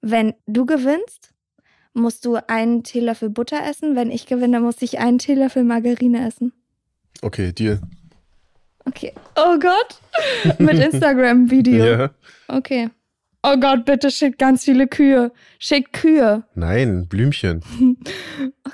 [0.00, 1.34] Wenn du gewinnst,
[1.94, 3.96] musst du einen Teelöffel Butter essen.
[3.96, 6.52] Wenn ich gewinne, muss ich einen Teelöffel Margarine essen.
[7.22, 7.80] Okay, Deal.
[8.84, 9.12] Okay.
[9.36, 10.58] Oh Gott.
[10.58, 11.84] Mit Instagram-Video.
[11.84, 12.10] Ja.
[12.48, 12.90] Okay.
[13.42, 15.30] Oh Gott, bitte schickt ganz viele Kühe.
[15.58, 16.42] Schickt Kühe.
[16.54, 17.62] Nein, Blümchen.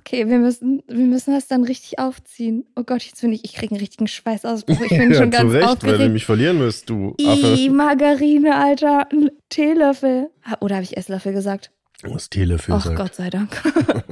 [0.06, 2.66] Okay, wir müssen, wir müssen das dann richtig aufziehen.
[2.76, 4.78] Oh Gott, jetzt bin ich, ich kriege einen richtigen Schweißausbruch.
[4.82, 6.12] Ich bin ja, schon zu ganz Recht, weil du aufgeregt.
[6.12, 7.70] mich verlieren wirst, du I, Affe.
[7.70, 9.10] Margarine, Alter.
[9.10, 10.28] Ein Teelöffel.
[10.60, 11.70] Oder habe ich Esslöffel gesagt?
[12.06, 12.96] Was Telefilm Ach sagt.
[12.96, 13.50] Gott sei Dank.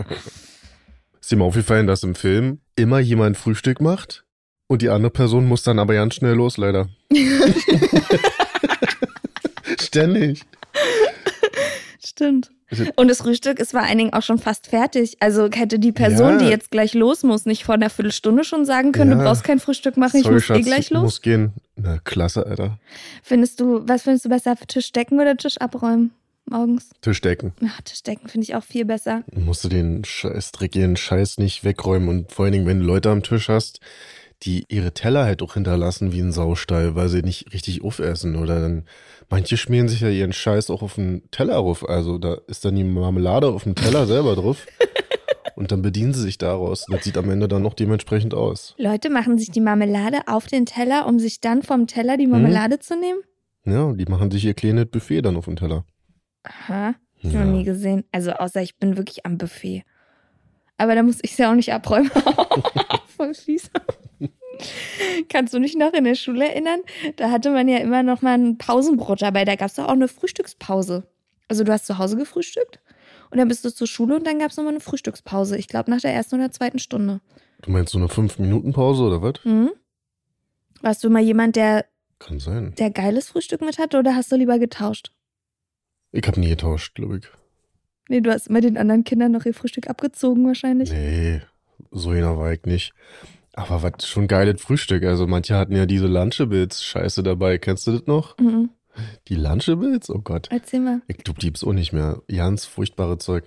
[1.20, 4.24] Ist dir mal aufgefallen, dass im Film immer jemand Frühstück macht
[4.66, 6.88] und die andere Person muss dann aber ganz schnell los, leider.
[9.80, 10.42] Ständig.
[12.04, 12.50] Stimmt.
[12.70, 15.16] Also- Und das Frühstück ist vor allen Dingen auch schon fast fertig.
[15.20, 16.38] Also hätte die Person, Ja.
[16.38, 19.18] die jetzt gleich los muss, nicht vor einer Viertelstunde schon sagen können, Ja.
[19.18, 21.02] du brauchst kein Frühstück machen, ich Sorry, muss eh Schatz, gleich ich los.
[21.02, 21.52] muss gehen.
[21.76, 22.78] Na, klasse, Alter.
[23.22, 26.12] Findest du, was findest du besser, Tisch decken oder Tisch abräumen
[26.52, 26.90] morgens?
[27.00, 27.52] Tischdecken.
[27.60, 29.24] Ja, Tisch decken finde ich auch viel besser.
[29.34, 33.10] Musst du den scheiß dreckigen Scheiß nicht wegräumen und vor allen Dingen, wenn du Leute
[33.10, 33.80] am Tisch hast,
[34.42, 38.60] die ihre Teller halt auch hinterlassen wie ein Saustall, weil sie nicht richtig aufessen oder
[38.60, 38.84] dann
[39.30, 42.74] manche schmieren sich ja ihren Scheiß auch auf den Teller rauf, also da ist dann
[42.74, 44.66] die Marmelade auf dem Teller selber drauf
[45.56, 46.86] und dann bedienen sie sich daraus.
[46.90, 48.74] Das sieht am Ende dann noch dementsprechend aus.
[48.78, 52.78] Leute machen sich die Marmelade auf den Teller, um sich dann vom Teller die Marmelade
[52.80, 53.20] zu nehmen?
[53.64, 55.84] Ja, die machen sich ihr kleines Buffet dann auf den Teller.
[56.44, 57.44] Aha, ich Ja.
[57.44, 58.04] noch nie gesehen.
[58.12, 59.84] Also außer ich bin wirklich am Buffet.
[60.78, 62.10] Aber da muss ich es ja auch nicht abräumen.
[63.16, 63.70] Voll fies.
[65.28, 66.80] Kannst du dich noch in der Schule erinnern?
[67.16, 69.44] Da hatte man ja immer noch mal ein Pausenbrot dabei.
[69.44, 71.04] Da gab es doch auch eine Frühstückspause.
[71.48, 72.80] Also du hast zu Hause gefrühstückt
[73.30, 75.56] und dann bist du zur Schule und dann gab es nochmal eine Frühstückspause.
[75.58, 77.20] Ich glaube nach der ersten oder zweiten Stunde.
[77.62, 79.34] Du meinst so eine 5-Minuten-Pause oder was?
[79.44, 79.70] Mhm.
[80.80, 81.84] Warst du mal jemand, der,
[82.18, 82.74] Kann sein.
[82.78, 85.12] der geiles Frühstück mit hatte oder hast du lieber getauscht?
[86.12, 87.24] Ich habe nie getauscht, glaube ich.
[88.08, 90.90] Nee, du hast immer den anderen Kindern noch ihr Frühstück abgezogen wahrscheinlich.
[90.90, 91.40] Nee,
[91.90, 92.92] so jener war ich nicht.
[93.54, 95.04] Aber was schon geiles Frühstück.
[95.04, 97.58] Also manche hatten ja diese Lunchables Scheiße dabei.
[97.58, 98.38] Kennst du das noch?
[98.38, 98.70] Mhm.
[99.28, 100.10] Die Lunchables?
[100.10, 100.48] Oh Gott.
[100.50, 101.02] Erzähl mal.
[101.08, 102.22] Ich glaube, die gibt's auch nicht mehr.
[102.28, 103.44] Ganz furchtbare Zeug.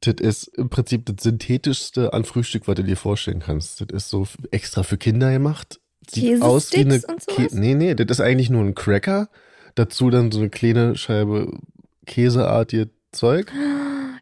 [0.00, 3.80] Das ist im Prinzip das synthetischste an Frühstück, was du dir vorstellen kannst.
[3.80, 5.80] Das ist so extra für Kinder gemacht.
[6.08, 7.52] Sieht aus wie eine und sowas?
[7.52, 9.28] Nee, nee, das ist eigentlich nur ein Cracker.
[9.80, 11.58] Dazu dann so eine kleine Scheibe
[12.06, 13.50] käseartige Zeug.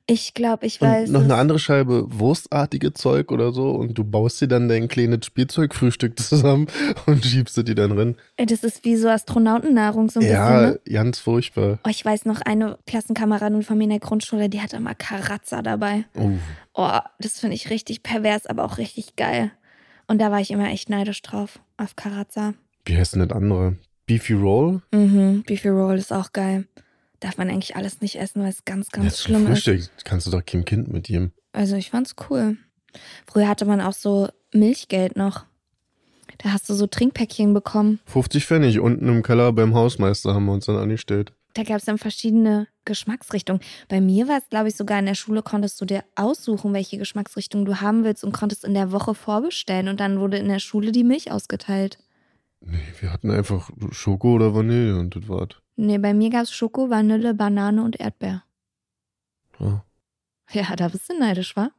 [0.07, 1.11] Ich glaube, ich Und weiß.
[1.11, 1.39] noch eine es.
[1.41, 6.69] andere Scheibe wurstartige Zeug oder so und du baust dir dann dein kleines Spielzeugfrühstück zusammen
[7.07, 8.15] und schiebst du die dann rein.
[8.37, 10.79] Ey, Das ist wie so Astronautennahrung so ein ja, bisschen.
[10.87, 10.93] Ne?
[10.93, 11.79] ganz furchtbar.
[11.85, 15.61] Oh, ich weiß noch, eine Klassenkameradin von mir in der Grundschule, die hatte immer Karazza
[15.63, 16.05] dabei.
[16.17, 16.31] Oh,
[16.75, 19.51] Oh, das finde ich richtig pervers, aber auch richtig geil.
[20.07, 22.55] Und da war ich immer echt neidisch drauf, auf Karazza.
[22.85, 23.75] wie heißt denn das andere?
[24.09, 24.81] Beefy Roll?
[24.91, 26.67] Mhm, Beefy Roll ist auch geil.
[27.21, 29.65] Darf man eigentlich alles nicht essen, weil es ganz, ganz ist schlimm ist.
[29.65, 29.91] Frühstück.
[30.05, 31.33] Kannst du doch kein Kind mit ihm.
[31.53, 32.57] Also ich fand's cool.
[33.27, 35.45] Früher hatte man auch so Milchgeld noch.
[36.39, 38.01] Da hast du so Trinkpäckchen bekommen.
[38.07, 41.33] 50 Pfennig unten im Keller beim Hausmeister haben wir uns dann angestellt.
[41.53, 43.61] Da gab es dann verschiedene Geschmacksrichtungen.
[43.89, 46.97] Bei mir war es, glaube ich, sogar in der Schule konntest du dir aussuchen, welche
[46.97, 49.89] Geschmacksrichtung du haben willst und konntest in der Woche vorbestellen.
[49.89, 51.99] Und dann wurde in der Schule die Milch ausgeteilt.
[52.61, 55.51] Nee, wir hatten einfach Schoko oder Vanille und das war's.
[55.77, 58.43] Nee, bei mir gab's Schoko, Vanille, Banane und Erdbeer.
[59.61, 59.85] Ja,
[60.51, 61.71] Ja, da bist du neidisch, wa?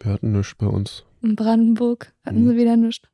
[0.00, 1.04] wir hatten nichts bei uns.
[1.22, 2.50] In Brandenburg hatten Mhm.
[2.50, 3.06] sie wieder nichts.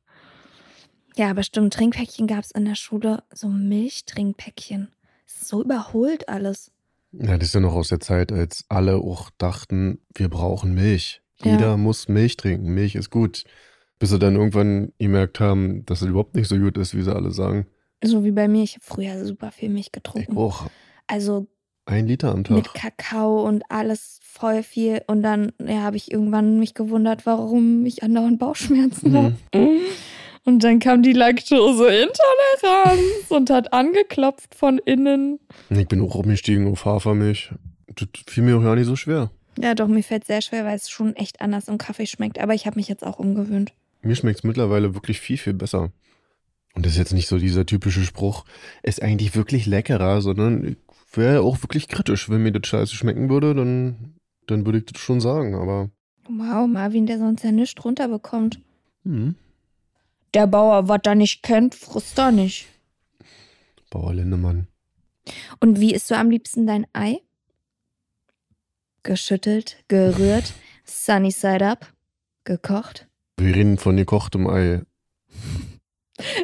[1.17, 4.89] Ja, aber stimmt, Trinkpäckchen gab's in der Schule, so Milchtrinkpäckchen.
[5.25, 6.71] So überholt alles.
[7.11, 11.21] Ja, das ist ja noch aus der Zeit, als alle auch dachten, wir brauchen Milch.
[11.43, 11.51] Ja.
[11.53, 12.73] Jeder muss Milch trinken.
[12.73, 13.43] Milch ist gut.
[13.99, 17.15] Bis sie dann irgendwann gemerkt haben, dass es überhaupt nicht so gut ist, wie sie
[17.15, 17.65] alle sagen.
[18.03, 20.37] So wie bei mir, ich habe früher super viel Milch Ich getrunken.
[20.37, 20.67] auch.
[21.07, 21.47] Also
[21.85, 22.73] Ein Liter am mit Tag.
[22.75, 25.01] Kakao und alles voll viel.
[25.07, 29.17] Und dann ja, habe ich irgendwann mich gewundert, warum ich andauernd Bauchschmerzen Mhm.
[29.17, 29.35] habe.
[30.45, 35.39] Und dann kam die Laktoseintoleranz und hat angeklopft von innen.
[35.69, 37.51] Ich bin auch umgestiegen auf Hafermilch.
[37.95, 39.31] Das fiel mir auch ja nicht so schwer.
[39.59, 42.39] Ja, doch, mir fällt sehr schwer, weil es schon echt anders im Kaffee schmeckt.
[42.39, 43.73] Aber ich habe mich jetzt auch umgewöhnt.
[44.01, 45.91] Mir schmeckt es mittlerweile wirklich viel, viel besser.
[46.73, 48.45] Und das ist jetzt nicht so dieser typische Spruch,
[48.83, 50.77] ist eigentlich wirklich leckerer, sondern ich
[51.13, 52.29] wäre auch wirklich kritisch.
[52.29, 55.55] Wenn mir das scheiße schmecken würde, dann, dann würde ich das schon sagen.
[55.55, 55.89] Aber
[56.29, 58.59] Wow, Marvin, der sonst ja nichts runterbekommt.
[59.03, 59.35] hm,
[60.33, 62.67] Der Bauer, was er nicht kennt, frisst er nicht.
[63.89, 64.67] Bauer Lindemann.
[65.59, 67.21] Und wie isst du am liebsten dein Ei?
[69.03, 71.93] Geschüttelt, gerührt, sunny side up,
[72.43, 73.07] gekocht.
[73.39, 74.81] Wir reden von gekochtem Ei.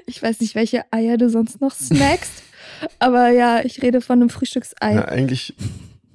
[0.06, 2.44] Ich weiß nicht, welche Eier du sonst noch snackst,
[3.00, 4.94] aber ja, ich rede von einem Frühstücksei.
[4.94, 5.56] Ja, eigentlich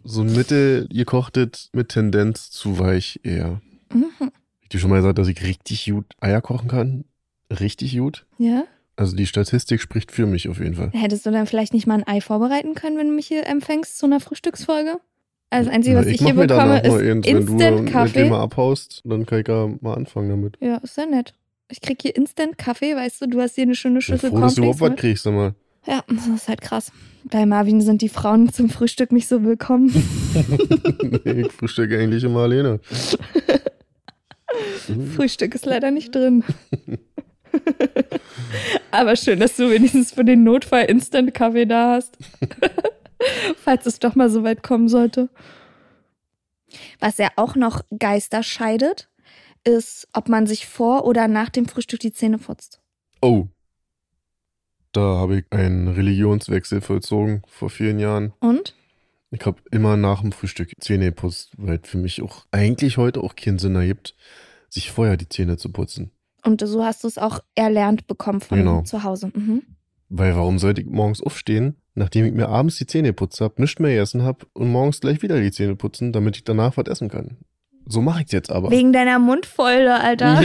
[0.05, 3.61] so Mitte gekochtet mit Tendenz zu weich eher.
[3.93, 4.31] Mhm.
[4.63, 7.05] Ich dir schon mal gesagt, dass ich richtig gut Eier kochen kann?
[7.51, 8.27] Richtig gut?
[8.39, 8.63] Ja?
[8.95, 10.93] Also die Statistik spricht für mich auf jeden Fall.
[10.93, 13.99] Hättest du dann vielleicht nicht mal ein Ei vorbereiten können, wenn du mich hier empfängst
[13.99, 15.01] zu einer Frühstücksfolge?
[15.51, 18.29] Also das Einzige, was ich, mach hier bekomme, ist eins, wenn du Instant-Kaffee.
[18.29, 20.59] mal abhaust, dann kann ich ja mal anfangen damit.
[20.61, 21.35] Ja, ist ja nett.
[21.71, 24.55] Ich krieg hier Instant-Kaffee, weißt du, du hast hier eine schöne Ich Schüssel froh, dass
[24.55, 25.55] du Cornflakes überhaupt was kriegst, sag mal.
[25.87, 26.93] Ja, das ist halt krass.
[27.25, 29.89] Bei Marvin sind die Frauen zum Frühstück nicht so willkommen.
[31.25, 32.81] nee, ich frühstücke eigentlich immer alleine.
[35.17, 36.45] Frühstück ist leider nicht drin.
[38.91, 42.17] Aber schön, dass du wenigstens für den Notfall Instant-Kaffee da hast.
[43.57, 45.29] Falls es doch mal so weit kommen sollte.
[47.01, 49.09] Was ja auch noch Geister scheidet,
[49.65, 52.81] ist, ob man sich vor oder nach dem Frühstück die Zähne putzt.
[53.21, 53.47] Oh.
[54.93, 58.33] Da habe ich einen Religionswechsel vollzogen vor vielen Jahren.
[58.41, 58.75] Und?
[59.31, 63.21] Ich habe immer nach dem Frühstück Zähne geputzt, weil es für mich auch eigentlich heute
[63.23, 64.15] auch keinen Sinn ergibt,
[64.71, 66.11] sich vorher die Zähne zu putzen.
[66.45, 68.83] Und so hast du es auch erlernt bekommen von Genau.
[68.83, 69.31] zu Hause.
[69.35, 69.63] Mhm.
[70.09, 73.81] Weil warum sollte ich morgens aufstehen, nachdem ich mir abends die Zähne geputzt habe, nichts
[73.81, 77.09] mehr gegessen habe und morgens gleich wieder die Zähne putzen, damit ich danach was essen
[77.11, 77.37] kann?
[77.87, 78.71] So mache ich es jetzt aber.
[78.71, 80.41] Wegen deiner Mundfäule, Alter.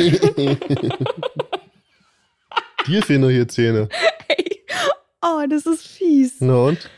[2.88, 3.88] Dir fehlen doch hier Zähne.
[5.22, 6.38] oh, das ist fies.
[6.40, 6.90] Na und?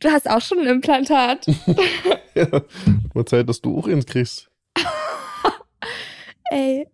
[0.00, 1.46] Du hast auch schon ein Implantat.
[2.32, 2.46] Ja,
[3.12, 4.48] mal Zeit, dass du auch eins kriegst.
[6.52, 6.86] Ey.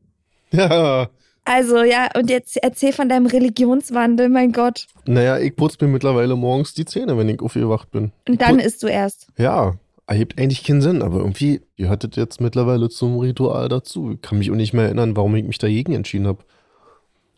[0.50, 1.10] Ja.
[1.46, 4.86] Also, ja, und jetzt erzähl von deinem Religionswandel, mein Gott.
[5.06, 8.10] Naja, ich putze mir mittlerweile morgens die Zähne, wenn ich aufgewacht bin.
[8.28, 9.28] Und dann isst du erst.
[9.38, 9.74] Ja,
[10.08, 14.12] ergibt eigentlich keinen Sinn, aber irgendwie gehört das jetzt mittlerweile zum Ritual dazu.
[14.12, 16.44] Ich kann mich auch nicht mehr erinnern, warum ich mich dagegen entschieden habe.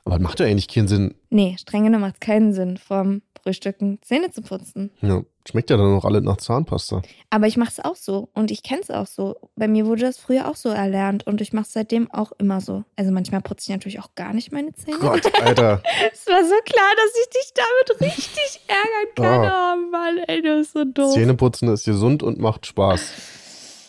[0.08, 1.14] Aber das macht ja eigentlich keinen Sinn.
[1.28, 4.90] Nee, streng genommen macht keinen Sinn, vom Frühstücken Zähne zu putzen.
[5.02, 7.02] Ja, schmeckt ja dann auch alle nach Zahnpasta.
[7.28, 9.36] Aber ich mach's auch so und ich kenn's auch so.
[9.54, 12.84] Bei mir wurde das früher auch so erlernt und ich mach's seitdem auch immer so.
[12.96, 14.96] Also manchmal putze ich natürlich auch gar nicht meine Zähne.
[14.98, 15.82] Gott, Alter.
[16.10, 19.50] Es war so klar, dass ich dich damit richtig ärgern kann.
[19.50, 19.74] Ah.
[19.74, 21.12] Oh Mann, ey, du bist so doof.
[21.12, 23.12] Zähneputzen ist gesund und macht Spaß.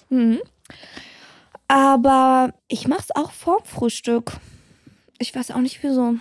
[0.10, 0.39] Mhm.
[1.69, 4.34] Aber ich mach's auch vorm Frühstück.
[5.19, 6.15] Ich weiß auch nicht wieso.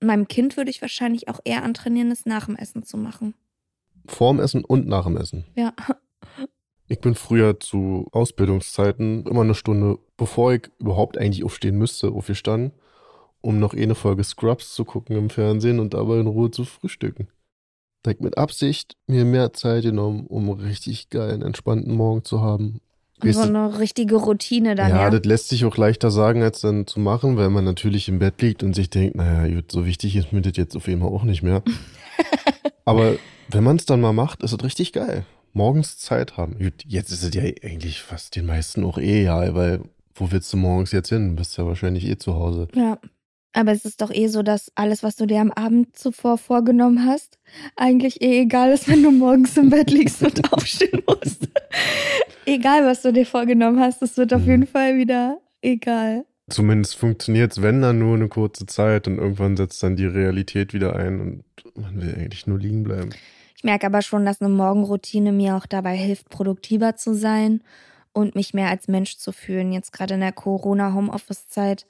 [0.00, 3.34] Meinem Kind würde ich wahrscheinlich auch eher antrainieren, es nach dem Essen zu machen.
[4.06, 5.44] Vorm Essen und nach dem Essen.
[5.54, 5.74] Ja.
[6.88, 12.72] Ich bin früher zu Ausbildungszeiten immer eine Stunde, bevor ich überhaupt eigentlich aufstehen müsste, aufgestanden,
[13.40, 17.28] um noch eine Folge Scrubs zu gucken im Fernsehen und dabei in Ruhe zu frühstücken.
[18.02, 22.40] Da ich mit Absicht mir mehr Zeit genommen, um einen richtig geilen, entspannten Morgen zu
[22.40, 22.80] haben.
[23.22, 25.10] So eine richtige Routine dann, ja, ja.
[25.10, 28.40] das lässt sich auch leichter sagen, als dann zu machen, weil man natürlich im Bett
[28.42, 31.24] liegt und sich denkt, naja, so wichtig ist mir das jetzt auf jeden Fall auch
[31.24, 31.62] nicht mehr.
[32.84, 33.16] Aber
[33.48, 35.24] wenn man es dann mal macht, ist es richtig geil.
[35.52, 36.58] Morgens Zeit haben.
[36.58, 39.80] Gut, jetzt ist es ja eigentlich fast den meisten auch eh egal, weil
[40.14, 41.30] wo willst du morgens jetzt hin?
[41.30, 42.68] Du bist ja wahrscheinlich eh zu Hause.
[42.74, 42.98] Ja.
[43.52, 47.04] Aber es ist doch eh so, dass alles, was du dir am Abend zuvor vorgenommen
[47.04, 47.38] hast,
[47.76, 51.48] eigentlich eh egal ist, wenn du morgens im Bett liegst und aufstehen musst.
[52.46, 54.50] egal, was du dir vorgenommen hast, es wird auf Mhm.
[54.50, 56.24] jeden Fall wieder egal.
[56.48, 60.72] Zumindest funktioniert es, wenn dann nur eine kurze Zeit und irgendwann setzt dann die Realität
[60.74, 61.44] wieder ein und
[61.76, 63.10] man will eigentlich nur liegen bleiben.
[63.56, 67.62] Ich merke aber schon, dass eine Morgenroutine mir auch dabei hilft, produktiver zu sein
[68.12, 69.72] und mich mehr als Mensch zu fühlen.
[69.72, 71.86] Jetzt gerade in der Corona-Homeoffice-Zeit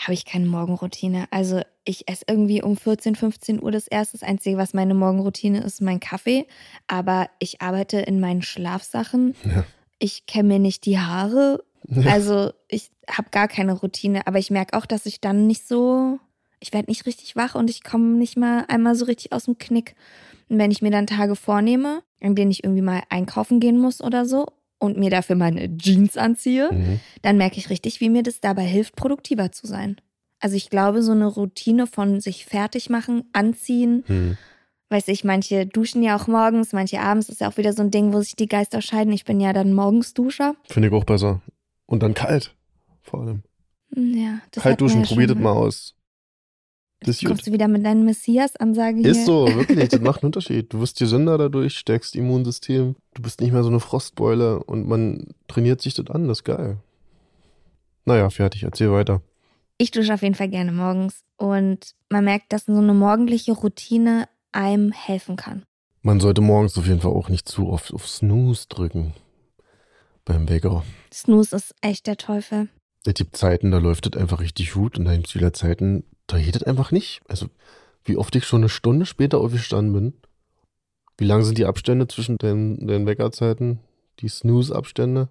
[0.00, 1.26] habe ich keine Morgenroutine.
[1.30, 4.18] Also ich esse irgendwie um 14, 15 Uhr das erste.
[4.18, 6.46] Das Einzige, was meine Morgenroutine ist, mein Kaffee.
[6.86, 9.34] Aber ich arbeite in meinen Schlafsachen.
[9.44, 9.64] Ja.
[9.98, 11.62] Ich kämme mir nicht die Haare.
[11.86, 12.12] Ja.
[12.12, 14.26] Also ich habe gar keine Routine.
[14.26, 16.18] Aber ich merke auch, dass ich dann nicht so,
[16.60, 19.58] ich werde nicht richtig wach und ich komme nicht mal einmal so richtig aus dem
[19.58, 19.94] Knick.
[20.48, 24.00] Und wenn ich mir dann Tage vornehme, in denen ich irgendwie mal einkaufen gehen muss
[24.00, 24.46] oder so
[24.80, 26.98] und mir dafür meine Jeans anziehe, Mhm.
[27.22, 29.96] dann merke ich richtig, wie mir das dabei hilft, produktiver zu sein.
[30.40, 34.36] Also ich glaube, so eine Routine von sich fertig machen, anziehen, Mhm.
[34.88, 37.90] weiß ich, manche duschen ja auch morgens, manche abends, ist ja auch wieder so ein
[37.92, 39.12] Ding, wo sich die Geister scheiden.
[39.12, 40.56] Ich bin ja dann morgens Duscher.
[40.68, 41.40] Finde ich auch besser.
[41.86, 42.54] Und dann kalt.
[43.02, 43.42] Vor allem.
[43.94, 45.54] Hm, Ja, das Kalt duschen, probiert mal.
[45.54, 45.94] mal aus.
[47.02, 47.22] Das.
[47.24, 49.10] Kommst du wieder mit deinen Messias-Ansage hier?
[49.10, 49.88] Ist so, wirklich.
[49.88, 50.72] Das macht einen Unterschied.
[50.72, 52.96] Du wirst gesünder dadurch, stärkst Immunsystem.
[53.14, 56.28] Du bist nicht mehr so eine Frostbeule und man trainiert sich das an.
[56.28, 56.78] Das ist geil.
[58.04, 58.64] Naja, fertig.
[58.64, 59.22] Erzähl weiter.
[59.78, 64.28] Ich dusche auf jeden Fall gerne morgens und man merkt, dass so eine morgendliche Routine
[64.52, 65.62] einem helfen kann.
[66.02, 69.14] Man sollte morgens auf jeden Fall auch nicht zu oft auf Snooze drücken.
[70.26, 70.84] Beim Wecker.
[71.12, 72.68] Snooze ist echt der Teufel.
[73.06, 76.04] Es gibt Zeiten, da läuft das einfach richtig gut und dann gibt es wieder Zeiten,
[76.32, 77.20] da geht das einfach nicht.
[77.28, 77.48] Also,
[78.04, 80.14] wie oft ich schon eine Stunde später aufgestanden bin.
[81.18, 83.80] Wie lang sind die Abstände zwischen den, den Weckerzeiten?
[84.20, 85.28] Die Snooze-Abstände?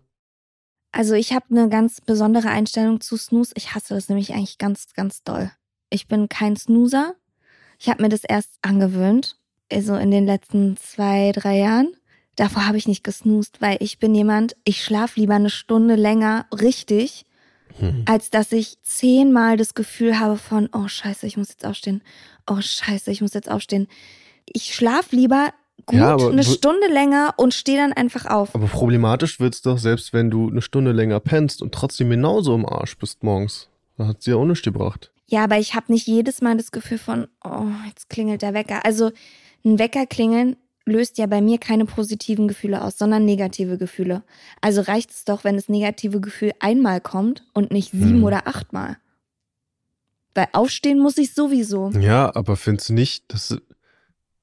[0.92, 3.54] Also ich habe eine ganz besondere Einstellung zu Snooze.
[3.56, 5.52] Ich hasse das nämlich eigentlich ganz, ganz doll.
[5.90, 7.16] Ich bin kein Snoozer.
[7.80, 9.38] Ich habe mir das erst angewöhnt,
[9.72, 11.94] also in den letzten zwei, drei Jahren.
[12.36, 16.46] Davor habe ich nicht gesnoost, weil ich bin jemand, ich schlafe lieber eine Stunde länger
[16.52, 17.26] richtig,
[17.80, 18.04] Hm.
[18.06, 22.02] als dass ich zehnmal das Gefühl habe von, oh scheiße, ich muss jetzt aufstehen.
[22.48, 23.88] Oh scheiße, ich muss jetzt aufstehen.
[24.46, 25.54] Ich schlafe lieber
[25.86, 28.54] gut Ja, eine Stunde länger und stehe dann einfach auf.
[28.54, 32.66] Aber problematisch wird's doch, selbst wenn du eine Stunde länger pennst und trotzdem genauso im
[32.66, 33.70] Arsch bist morgens.
[33.98, 35.12] Da hat sie ja auch nichts gebracht.
[35.28, 38.84] Ja, aber ich habe nicht jedes Mal das Gefühl von, oh, jetzt klingelt der Wecker.
[38.86, 39.12] Also
[39.64, 40.56] ein Wecker klingeln
[40.90, 44.24] löst ja bei mir keine positiven Gefühle aus, sondern negative Gefühle.
[44.62, 48.24] Also reicht es doch, wenn das negative Gefühl einmal kommt und nicht sieben Hm.
[48.24, 48.98] oder achtmal.
[50.36, 51.90] Weil aufstehen muss ich sowieso.
[52.00, 53.58] Ja, aber findest du nicht, dass,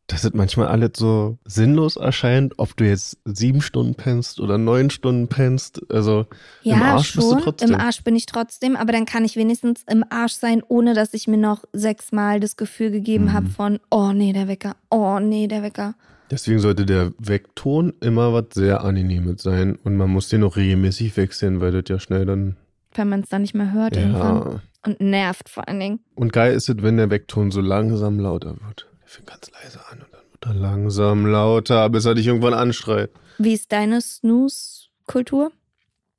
[0.09, 4.91] dass es manchmal alles so sinnlos erscheint, ob du jetzt sieben Stunden pennst oder neun
[4.91, 5.81] Stunden pennst?
[5.91, 6.27] Also
[6.63, 7.43] Ja, im Arsch bist du schon.
[7.43, 7.71] trotzdem.
[7.71, 11.15] Im Arsch bin ich trotzdem, aber dann kann ich wenigstens im Arsch sein, ohne dass
[11.15, 13.33] ich mir noch sechsmal das Gefühl gegeben Mhm.
[13.33, 15.95] habe von, oh nee, der Wecker, oh nee, der Wecker.
[16.31, 21.17] Deswegen sollte der Weckton immer was sehr Angenehmes sein und man muss den auch regelmäßig
[21.17, 22.57] wechseln, weil das ja schnell dann.
[22.95, 24.37] Wenn man es dann nicht mehr hört irgendwann.
[24.37, 24.63] Ja.
[24.85, 26.01] Und nervt vor allen Dingen.
[26.15, 28.87] Und geil ist es, wenn der Weckton so langsam lauter wird.
[29.03, 32.55] Der fängt ganz leise an und dann wird er langsam lauter, bis er dich irgendwann
[32.55, 33.11] anschreit.
[33.39, 35.53] Wie ist deine Snooze-Kultur?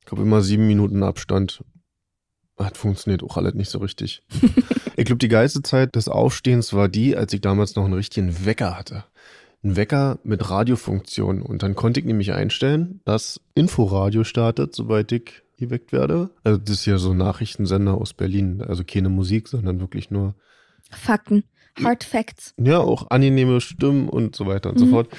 [0.06, 1.64] Ich habe immer sieben Minuten Abstand.
[2.58, 4.24] Hat funktioniert auch alles nicht so richtig.
[4.96, 8.46] ich glaube, die geilste Zeit des Aufstehens war die, als ich damals noch einen richtigen
[8.46, 9.04] Wecker hatte.
[9.68, 11.42] Ein Wecker mit Radiofunktion.
[11.42, 16.30] Und dann konnte ich nämlich einstellen, dass Inforadio startet, sobald ich geweckt werde.
[16.46, 18.62] Also das ist ja so ein Nachrichtensender aus Berlin.
[18.62, 20.36] Also keine Musik, sondern wirklich nur
[20.90, 21.44] Fakten.
[21.84, 22.54] Hard Facts.
[22.60, 24.90] ja, auch angenehme Stimmen und so weiter und so Mhm.
[24.92, 25.10] fort.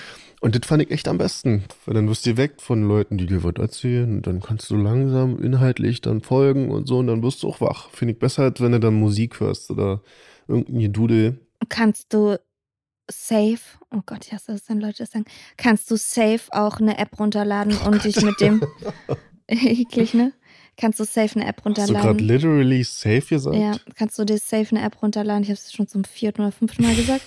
[0.41, 3.27] Und das fand ich echt am besten, weil dann wirst du weg von Leuten, die
[3.27, 7.23] dir was erzählen und dann kannst du langsam inhaltlich dann folgen und so und dann
[7.23, 7.91] wirst du auch wach.
[7.91, 10.01] Finde ich besser, als wenn du dann Musik hörst oder
[10.49, 11.39] irgendein Gedudel.
[11.69, 12.39] Kannst du
[13.09, 15.24] safe, oh Gott, ich hasse es, wenn Leute das sagen,
[15.57, 18.05] kannst du safe auch eine App runterladen Oh und Gott.
[18.05, 18.62] dich mit dem,
[19.48, 20.33] eklig, ne?
[20.77, 22.18] Kannst du safe eine App Hast du gerade runterladen?
[22.29, 23.57] literally safe gesagt?
[23.57, 25.42] Ja, kannst du dir safe eine App runterladen.
[25.42, 27.24] Ich habe es schon zum vierten oder fünften Mal gesagt.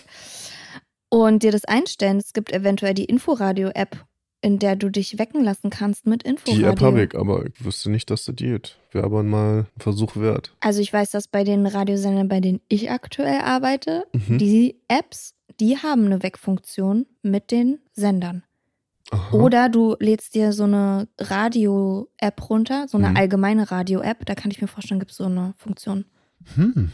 [1.10, 2.18] Und dir das einstellen.
[2.18, 4.06] Es gibt eventuell die Inforadio-App,
[4.42, 6.56] in der du dich wecken lassen kannst mit Inforadio.
[6.58, 8.78] Die App habe ich, aber ich wüsste nicht, dass das geht.
[8.92, 10.54] Wäre aber mal ein Versuch wert.
[10.60, 14.38] Also ich weiß, dass bei den Radiosendern, bei denen ich aktuell arbeite, Mhm.
[14.40, 18.44] die Apps, die haben eine Weckfunktion mit den Sendern.
[19.12, 19.36] Aha.
[19.36, 23.18] Oder du lädst dir so eine Radio-App runter, so eine Mhm.
[23.18, 24.26] allgemeine Radio-App.
[24.26, 26.06] Da kann ich mir vorstellen, gibt es so eine Funktion.
[26.56, 26.92] Hm.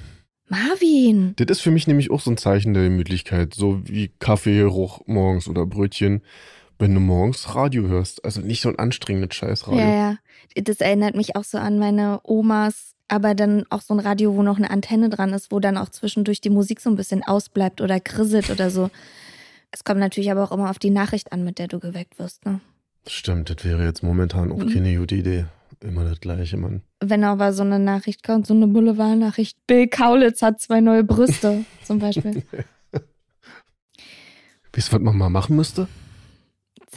[0.49, 1.33] Marvin!
[1.35, 5.47] Das ist für mich nämlich auch so ein Zeichen der Gemütlichkeit, so wie Kaffeegeruch morgens
[5.49, 6.21] oder Brötchen,
[6.79, 8.23] wenn du morgens Radio hörst.
[8.25, 9.79] Also nicht so ein anstrengendes Scheißradio.
[9.79, 10.17] Ja, ja.
[10.63, 14.43] Das erinnert mich auch so an meine Omas, aber dann auch so ein Radio, wo
[14.43, 17.81] noch eine Antenne dran ist, wo dann auch zwischendurch die Musik so ein bisschen ausbleibt
[17.81, 18.89] oder krisselt oder so.
[19.71, 22.45] Es kommt natürlich aber auch immer auf die Nachricht an, mit der du geweckt wirst.
[22.45, 22.59] Ne?
[23.07, 24.73] Stimmt, das wäre jetzt momentan auch Mhm.
[24.73, 25.45] keine gute Idee.
[25.81, 26.81] Immer das gleiche, Mann.
[27.01, 31.65] Wenn aber so eine Nachricht kommt, so eine Boulevardnachricht, Bill Kaulitz hat zwei neue Brüste,
[31.83, 32.41] zum Beispiel.
[34.73, 35.87] Wisst ihr, was man mal machen müsste?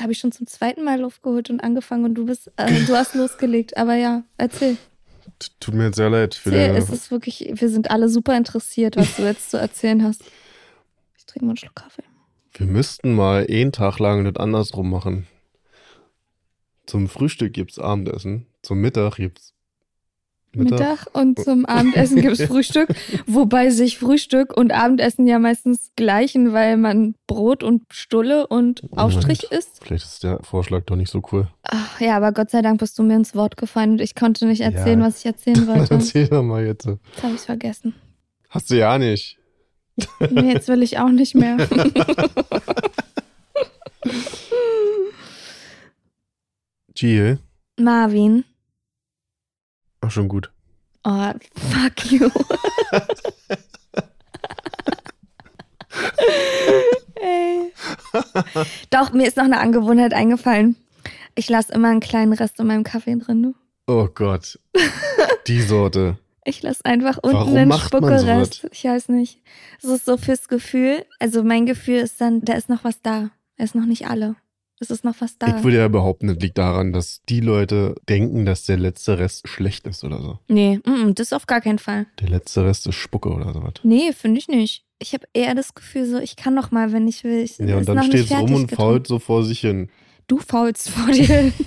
[0.00, 2.72] Jetzt habe ich schon zum zweiten Mal Luft geholt und angefangen und du bist, äh,
[2.86, 3.76] du hast losgelegt.
[3.76, 4.78] Aber ja, erzähl.
[5.60, 6.82] Tut mir jetzt sehr leid für erzähl.
[6.82, 10.24] Es ist wirklich, wir sind alle super interessiert, was du jetzt zu erzählen hast.
[11.18, 12.02] Ich trinke mal einen Schluck Kaffee.
[12.54, 15.26] Wir müssten mal einen Tag lang das andersrum machen.
[16.86, 19.52] Zum Frühstück gibt's Abendessen, zum Mittag gibt's
[20.52, 22.88] Mittag und zum Abendessen gibt es Frühstück,
[23.26, 29.44] wobei sich Frühstück und Abendessen ja meistens gleichen, weil man Brot und Stulle und Aufstrich
[29.44, 29.64] Moment.
[29.64, 29.84] isst.
[29.84, 31.48] Vielleicht ist der Vorschlag doch nicht so cool.
[31.62, 34.46] Ach, ja, aber Gott sei Dank bist du mir ins Wort gefallen und ich konnte
[34.46, 35.06] nicht erzählen, Ja.
[35.06, 35.80] was ich erzählen wollte.
[35.82, 36.86] Jetzt Erzähl doch mal jetzt.
[36.86, 36.98] habe
[37.28, 37.94] ich es vergessen.
[38.48, 39.36] Hast du ja nicht.
[40.30, 41.58] Nee, jetzt will ich auch nicht mehr.
[46.96, 47.38] Jill.
[47.78, 48.44] Marvin.
[50.10, 50.50] Ach, schon gut.
[51.04, 52.28] Oh, fuck you.
[57.14, 57.72] Ey.
[58.90, 60.74] Doch, mir ist noch eine Angewohnheit eingefallen.
[61.36, 63.40] Ich lasse immer einen kleinen Rest in meinem Kaffee drin.
[63.44, 63.54] Du.
[63.86, 64.58] Oh Gott.
[65.46, 66.18] Die Sorte.
[66.44, 68.24] Ich lasse einfach unten Warum einen Spuckerest.
[68.24, 68.66] sowas?
[68.72, 69.40] Ich weiß nicht.
[69.78, 71.06] Es ist so fürs Gefühl.
[71.20, 73.30] Also mein Gefühl ist dann, da ist noch was da.
[73.58, 74.34] Da ist noch nicht alle.
[74.82, 75.58] Es ist noch was da.
[75.58, 79.46] Ich würde ja behaupten, das liegt daran, dass die Leute denken, dass der letzte Rest
[79.46, 80.38] schlecht ist oder so.
[80.48, 82.06] nee, mm, mm, das auf gar keinen Fall.
[82.18, 83.74] Der letzte Rest ist Spucke oder sowas.
[83.82, 84.84] Nee, finde ich nicht.
[84.98, 87.42] Ich habe eher das Gefühl, so, ich kann noch mal, wenn ich will.
[87.42, 89.90] Ich, Ja, und dann steht es rum und fault so vor sich hin.
[90.26, 91.52] Du faulst vor dir hin.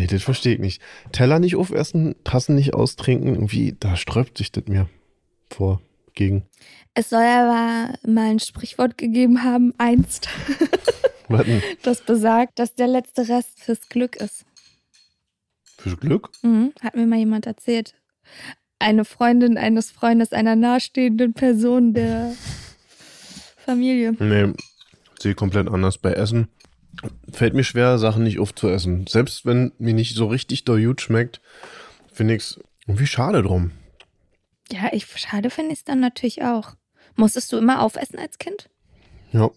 [0.00, 0.80] Nee, das verstehe ich nicht.
[1.12, 4.88] Teller nicht aufessen, Tassen nicht austrinken, irgendwie, da sträubt sich das mir
[5.50, 5.82] vor,
[6.14, 6.44] gegen.
[6.94, 10.30] Es soll aber mal ein Sprichwort gegeben haben, einst,
[11.30, 14.44] Warten, das besagt, dass der letzte Rest fürs Glück ist.
[15.78, 16.30] für Glück?
[16.42, 17.94] Mhm, hat mir mal jemand erzählt.
[18.78, 22.34] Eine Freundin eines Freundes einer nahestehenden Person der
[23.56, 24.16] Familie.
[24.18, 24.52] Nee,
[25.20, 26.48] sehe komplett anders bei Essen.
[27.32, 29.06] Fällt mir schwer, Sachen nicht aufzuessen.
[29.06, 31.40] Selbst wenn mir nicht so richtig gut schmeckt,
[32.12, 33.70] finde ich es irgendwie schade drum.
[34.72, 36.74] Ja, ich schade finde ich es dann natürlich auch.
[37.16, 38.70] Musstest du immer aufessen als Kind?
[39.32, 39.50] Ja,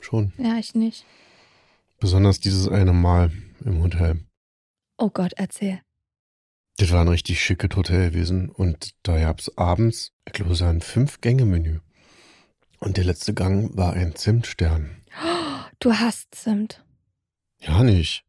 [0.00, 0.32] schon.
[0.38, 1.04] Ja, ich nicht.
[2.00, 3.32] Besonders dieses eine Mal
[3.64, 4.20] im Hotel.
[4.96, 5.80] Oh Gott, erzähl.
[6.76, 10.62] Das war ein richtig schickes Hotel gewesen und da gab es abends, ich glaube, es
[10.62, 11.80] ein Fünf-Gänge-Menü.
[12.78, 14.96] Und der letzte Gang war ein Zimtstern.
[15.80, 16.84] Du hast Zimt.
[17.60, 18.24] Ja, nicht.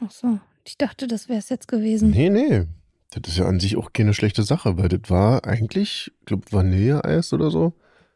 [0.00, 0.40] Ach so.
[0.64, 2.10] Ich dachte, das wäre es jetzt gewesen.
[2.10, 2.66] Nee, nee.
[3.10, 6.50] Das ist ja an sich auch keine schlechte Sache, weil das war eigentlich, ich glaube,
[6.50, 7.72] Vanilleeis oder so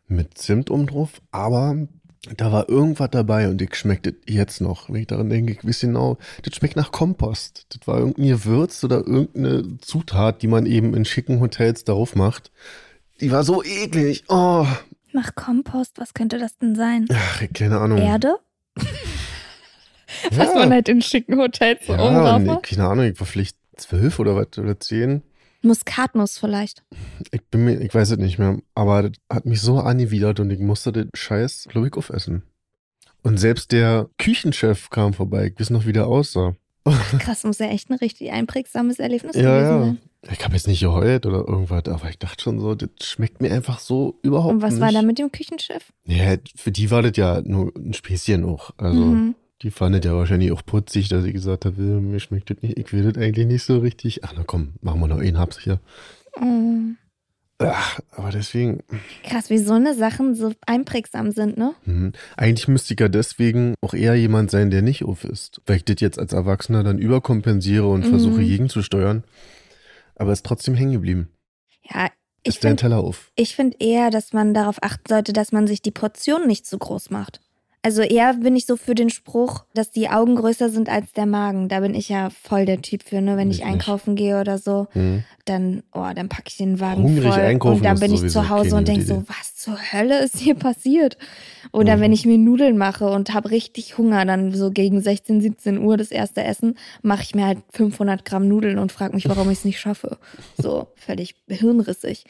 [0.08, 1.86] mit Zimt oben drauf, aber
[2.36, 4.88] da war irgendwas dabei und ich schmeckt das jetzt noch.
[4.88, 7.66] Wenn ich daran denke, ich weiß genau, das schmeckt nach Kompost.
[7.70, 12.52] Das war irgendein Gewürz oder irgendeine Zutat, die man eben in schicken Hotels darauf macht.
[13.20, 14.24] Die war so eklig.
[14.28, 14.66] Oh,
[15.12, 17.06] Mach Kompost, was könnte das denn sein?
[17.12, 17.98] ach, keine Ahnung.
[17.98, 18.36] Erde?
[20.30, 20.38] Ja.
[20.38, 24.18] Was man halt in schicken Hotels so Ja, nee, keine Ahnung, ich war vielleicht zwölf
[24.18, 25.22] oder was oder zehn.
[25.62, 26.82] Muskatnuss vielleicht.
[27.30, 30.50] Ich bin mir, ich weiß es nicht mehr, aber das hat mich so angewidert und
[30.50, 32.42] ich musste den Scheiß, glaube ich, aufessen.
[33.22, 36.56] Und selbst der Küchenchef kam vorbei, ich weiß noch, wie der aussah.
[37.20, 39.80] Krass, muss ja echt ein richtig einprägsames Erlebnis Ja, gewesen ja.
[39.84, 39.98] sein.
[40.32, 43.52] Ich habe jetzt nicht geheult oder irgendwas, aber ich dachte schon so, das schmeckt mir
[43.52, 44.80] einfach so überhaupt Und was nicht.
[44.80, 45.92] war da mit dem Küchenchef?
[46.04, 48.70] Ja, für die war das ja nur ein Späßchen auch.
[48.78, 49.34] Also, Mhm.
[49.62, 52.78] Die fand das ja wahrscheinlich auch putzig, dass ich gesagt habe, mir schmeckt das nicht,
[52.78, 54.24] ich will das eigentlich nicht so richtig.
[54.24, 55.80] Ach, na komm, machen wir noch einen hier.
[56.40, 56.94] Oh.
[57.64, 58.82] Ach, aber deswegen,
[59.22, 61.74] Krass, wie so eine Sachen so einprägsam sind, ne?
[61.84, 62.12] Mhm.
[62.36, 65.60] Eigentlich müsste ich ja deswegen auch eher jemand sein, der nicht auf ist.
[65.66, 68.10] Weil ich das jetzt als Erwachsener dann überkompensiere und Mhm.
[68.10, 69.22] versuche gegenzusteuern.
[70.16, 71.28] Aber ist trotzdem hängen geblieben.
[71.88, 72.06] Ja,
[72.42, 73.30] ich Ist dein finde Teller auf.
[73.36, 76.78] ich find eher, dass man darauf achten sollte, dass man sich die Portion nicht zu
[76.78, 77.40] groß macht.
[77.84, 81.26] Also eher bin ich so für den Spruch, dass die Augen größer sind als der
[81.26, 81.68] Magen.
[81.68, 83.36] Da bin ich ja voll der Typ für, ne?
[83.36, 83.72] Wenn ich, Ich nicht.
[83.72, 85.24] einkaufen gehe oder so, Mhm.
[85.46, 87.42] dann, oh, dann packe ich den Wagen Hungrig voll.
[87.42, 90.54] einkaufen und dann bin ich zu Hause und denke so, was zur Hölle ist hier
[90.54, 91.18] passiert?
[91.72, 92.00] Oder Mhm.
[92.02, 95.96] wenn ich mir Nudeln mache und habe richtig Hunger, dann so gegen 16, 17 Uhr
[95.96, 99.58] das erste Essen, mache ich mir halt 500 Gramm Nudeln und frage mich, warum ich
[99.58, 100.18] es nicht schaffe.
[100.56, 102.24] So völlig hirnrissig.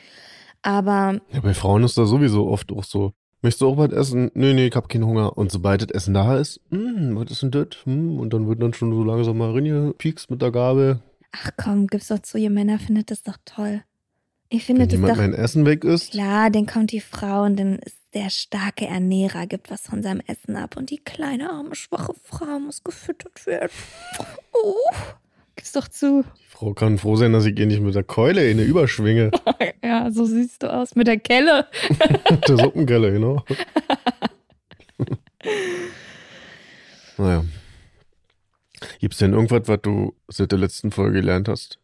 [0.62, 3.12] Aber Ja, bei Frauen ist das sowieso oft auch so.
[3.42, 4.30] Möchtest du auch was essen?
[4.34, 5.36] Nee, nee, ich hab keinen Hunger.
[5.36, 7.66] Und sobald das Essen da ist, hm, was ist denn das?
[7.84, 11.00] Hm, und dann wird dann schon so langsam mal reingepiekst mit der Gabel.
[11.32, 13.82] ach komm, gib's doch zu, ihr Männer findet das doch toll.
[14.50, 17.42] Ihr findet Wenn es jemand doch mein Essen weg ist, Klar, dann kommt die Frau
[17.44, 21.50] und dann ist der starke Ernährer, gibt was von seinem Essen ab und die kleine,
[21.50, 23.72] arme, schwache Frau muss gefüttert werden.
[25.56, 26.22] Gib's doch zu.
[26.22, 29.30] Die Frau kann froh sein, dass ich ihr nicht mit der Keule in eine überschwinge.
[29.84, 30.94] Ja, so siehst du aus.
[30.94, 31.66] Mit der Kelle.
[32.30, 33.44] Mit der Suppenkelle, genau.
[37.18, 37.44] naja.
[39.00, 41.78] Gibt's denn irgendwas, was du seit der letzten Folge gelernt hast?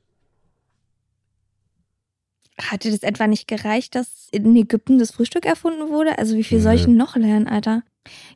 [2.61, 6.19] Hat dir das etwa nicht gereicht, dass in Ägypten das Frühstück erfunden wurde?
[6.19, 6.87] Also wie viel soll ich Nee.
[6.87, 7.83] denn noch lernen, Alter?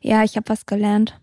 [0.01, 1.19] Ja, ich habe was gelernt.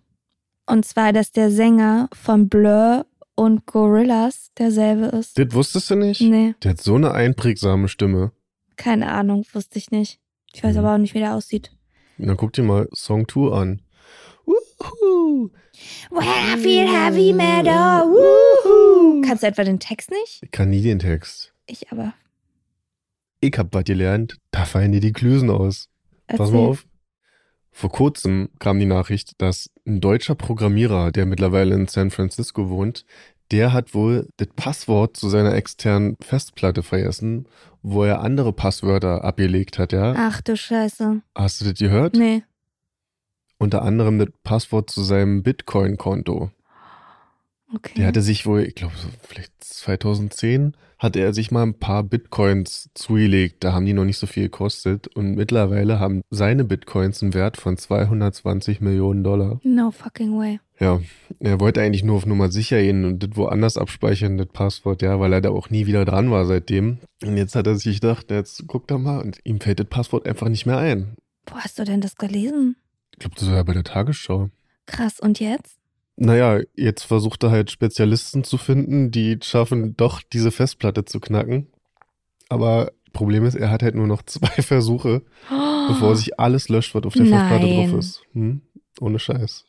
[0.67, 3.07] Und zwar, dass der Sänger von Blur
[3.41, 5.39] und Gorillas derselbe ist.
[5.39, 6.21] Das wusstest du nicht?
[6.21, 8.33] Nee, Der hat so eine einprägsame Stimme.
[8.77, 10.21] keine Ahnung, wusste ich nicht.
[10.53, 10.79] Ich weiß Mhm.
[10.81, 11.71] aber auch nicht, wie der aussieht.
[12.19, 13.83] Dann guck dir mal Song 2 an.
[14.47, 15.51] Wuhu.
[16.11, 19.23] When I feel heavy metal, woohoo.
[19.23, 20.41] Kannst du etwa den Text nicht?
[20.43, 21.55] Ich kann nie den Text.
[21.67, 22.13] Ich aber.
[23.41, 25.89] Ich hab was gelernt, da fallen dir die Klüsen aus.
[26.27, 26.55] Pass Erzähl.
[26.55, 26.87] mal auf.
[27.73, 33.05] Vor kurzem kam die Nachricht, dass ein deutscher Programmierer, der mittlerweile in San Francisco wohnt,
[33.51, 37.47] der hat wohl das Passwort zu seiner externen Festplatte vergessen,
[37.83, 40.15] wo er andere Passwörter abgelegt hat, ja?
[40.17, 41.23] Ach du Scheiße.
[41.35, 42.15] Hast du das gehört?
[42.15, 42.43] Nee.
[43.59, 46.51] Unter anderem das Passwort zu seinem Bitcoin-Konto.
[47.75, 47.93] Okay.
[47.97, 52.03] Der hatte sich wohl, ich glaube, so vielleicht 2010 hatte er sich mal ein paar
[52.03, 53.65] Bitcoins zugelegt.
[53.65, 55.07] Da haben die noch nicht so viel gekostet.
[55.09, 59.61] Und mittlerweile haben seine Bitcoins einen Wert von 220 Millionen Dollar.
[59.63, 60.61] no fucking way.
[60.79, 61.01] Ja,
[61.39, 65.21] er wollte eigentlich nur auf Nummer sicher gehen und das woanders abspeichern, das Passwort, ja,
[65.21, 66.99] weil er da auch nie wieder dran war seitdem.
[67.23, 70.27] Und jetzt hat er sich gedacht, jetzt guckt er mal und ihm fällt das Passwort
[70.27, 71.17] einfach nicht mehr ein.
[71.47, 72.77] Wo hast du denn das gelesen?
[73.13, 74.51] Ich glaube, das war ja bei der Tagesschau.
[74.87, 75.21] Krass.
[75.21, 75.80] Und jetzt?
[76.23, 81.69] Naja, jetzt versucht er halt Spezialisten zu finden, die schaffen, doch diese Festplatte zu knacken.
[82.51, 85.23] Aber Problem ist, er hat halt nur noch zwei Versuche,
[85.89, 87.91] bevor sich alles löscht, was auf der Festplatte Nein.
[87.91, 88.23] drauf ist.
[88.35, 88.61] Hm?
[89.01, 89.65] Ohne Scheiß.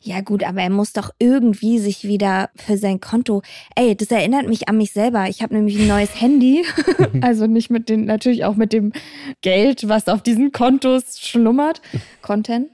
[0.00, 3.42] Ja gut, aber er muss doch irgendwie sich wieder für sein Konto.
[3.76, 5.28] Ey, das erinnert mich an mich selber.
[5.28, 6.64] Ich habe nämlich ein neues Handy.
[7.20, 8.92] also nicht mit den, natürlich auch mit dem
[9.40, 11.80] Geld, was auf diesen Kontos schlummert.
[12.22, 12.70] Konten?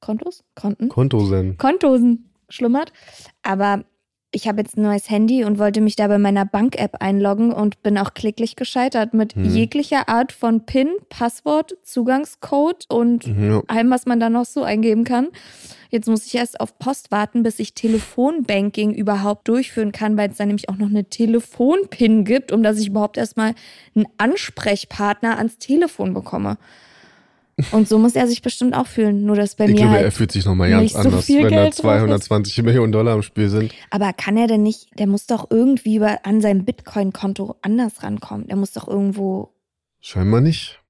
[0.00, 0.42] Kontos?
[0.56, 0.88] Konten?
[0.88, 1.56] Kontosen.
[1.56, 2.92] Kontosen schlummert.
[3.42, 3.84] Aber
[4.30, 7.82] ich habe jetzt ein neues Handy und wollte mich da bei meiner Bank-App einloggen und
[7.82, 9.44] bin auch klicklich gescheitert mit Hm.
[9.44, 13.62] jeglicher Art von PIN, Passwort, Zugangscode und Ja.
[13.68, 15.28] allem, was man da noch so eingeben kann.
[15.90, 20.36] Jetzt muss ich erst auf Post warten, bis ich Telefonbanking überhaupt durchführen kann, weil es
[20.36, 23.54] da nämlich auch noch eine Telefon-PIN gibt, um dass ich überhaupt erstmal
[23.96, 26.58] einen Ansprechpartner ans Telefon bekomme.
[27.72, 29.24] Und so muss er sich bestimmt auch fühlen.
[29.24, 30.04] Nur dass bei Ich mir glaube, halt.
[30.04, 31.80] er fühlt sich nochmal ganz so anders, wenn da Geld drauf ist.
[31.80, 33.72] 220 Millionen Dollar im Spiel sind.
[33.90, 38.46] Aber kann er denn nicht, der muss doch irgendwie über, an sein Bitcoin-Konto anders rankommen.
[38.46, 39.52] Der muss doch irgendwo,
[40.00, 40.80] Scheinbar nicht.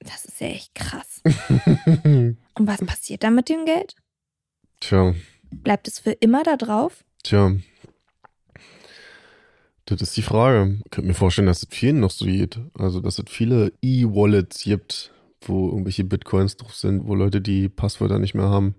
[0.00, 1.22] das ist ja echt krass.
[2.04, 3.94] Und was passiert dann mit dem Geld?
[4.80, 5.14] Tja,
[5.50, 7.04] Bleibt es für immer da drauf?
[7.22, 7.52] tja.
[9.88, 10.80] Das ist die Frage.
[10.84, 12.58] Ich könnte mir vorstellen, dass es vielen noch so geht.
[12.76, 15.12] Also, dass es viele E-Wallets gibt,
[15.42, 18.74] wo irgendwelche Bitcoins drauf sind, wo Leute die Passwörter nicht mehr haben.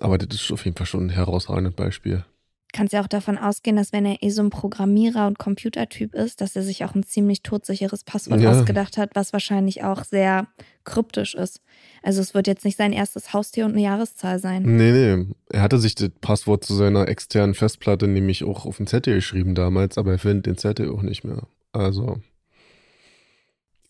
[0.00, 2.24] Aber das ist auf jeden Fall schon ein herausragendes Beispiel.
[2.72, 6.40] Kannst ja auch davon ausgehen, dass wenn er eh so ein Programmierer und Computertyp ist,
[6.40, 8.52] dass er sich auch ein ziemlich todsicheres Passwort Ja.
[8.52, 10.46] ausgedacht hat, was wahrscheinlich auch sehr
[10.84, 11.60] kryptisch ist.
[12.02, 14.62] Also es wird jetzt nicht sein erstes Haustier und eine Jahreszahl sein.
[14.62, 15.26] Nee, nee.
[15.48, 19.56] Er hatte sich das Passwort zu seiner externen Festplatte nämlich auch auf den Zettel geschrieben
[19.56, 21.48] damals, aber er findet den Zettel auch nicht mehr.
[21.72, 22.20] Also.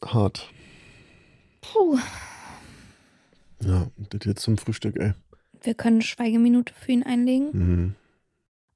[0.03, 0.49] Hart.
[1.61, 1.99] Puh.
[3.63, 5.13] Ja, das jetzt zum Frühstück, ey.
[5.63, 7.49] Wir können eine Schweigeminute für ihn einlegen.
[7.53, 7.95] Mhm.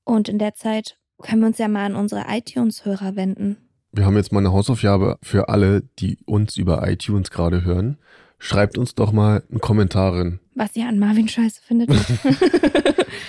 [0.04, 3.56] Und in der Zeit können wir uns ja mal an unsere iTunes-Hörer wenden.
[3.92, 7.96] Wir haben jetzt mal eine Hausaufgabe für alle, die uns über iTunes gerade hören.
[8.38, 10.40] Schreibt uns doch mal einen Kommentar rein.
[10.54, 11.90] Was ihr an Marvin scheiße findet.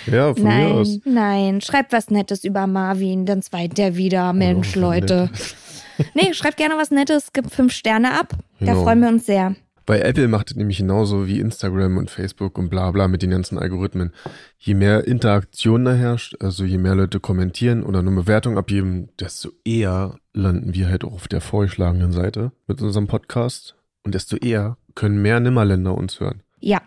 [0.08, 1.00] Ja, von mir aus.
[1.04, 1.60] nein, nein.
[1.60, 4.32] Schreibt was Nettes über Marvin, dann zweit der wieder.
[4.32, 5.30] Mensch, Oh, Leute.
[6.14, 8.28] Nee, schreibt gerne was Nettes, gibt fünf Sterne ab.
[8.60, 8.82] Da Genau.
[8.82, 9.54] freuen wir uns sehr.
[9.86, 13.30] Bei Apple macht es nämlich genauso wie Instagram und Facebook und bla bla mit den
[13.30, 14.12] ganzen Algorithmen.
[14.58, 19.50] Je mehr Interaktion da herrscht, also je mehr Leute kommentieren oder eine Bewertung abgeben, desto
[19.64, 23.76] eher landen wir halt auch auf der vorgeschlagenen Seite mit unserem Podcast.
[24.02, 26.42] Und desto eher können mehr Nimmerländer uns hören.
[26.60, 26.80] Ja.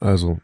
[0.00, 0.38] Also,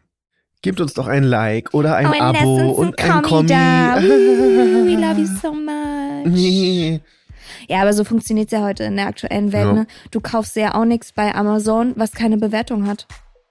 [0.63, 3.47] gebt uns doch ein Like oder ein Oh, Abo und ein Kommi.
[3.49, 3.97] da.
[4.01, 7.01] We love you so much.
[7.67, 9.65] Ja, aber so funktioniert's ja heute in der aktuellen Welt.
[9.65, 9.73] Ja.
[9.73, 9.87] Ne?
[10.11, 13.07] Du kaufst ja auch nichts bei Amazon, was keine Bewertung hat.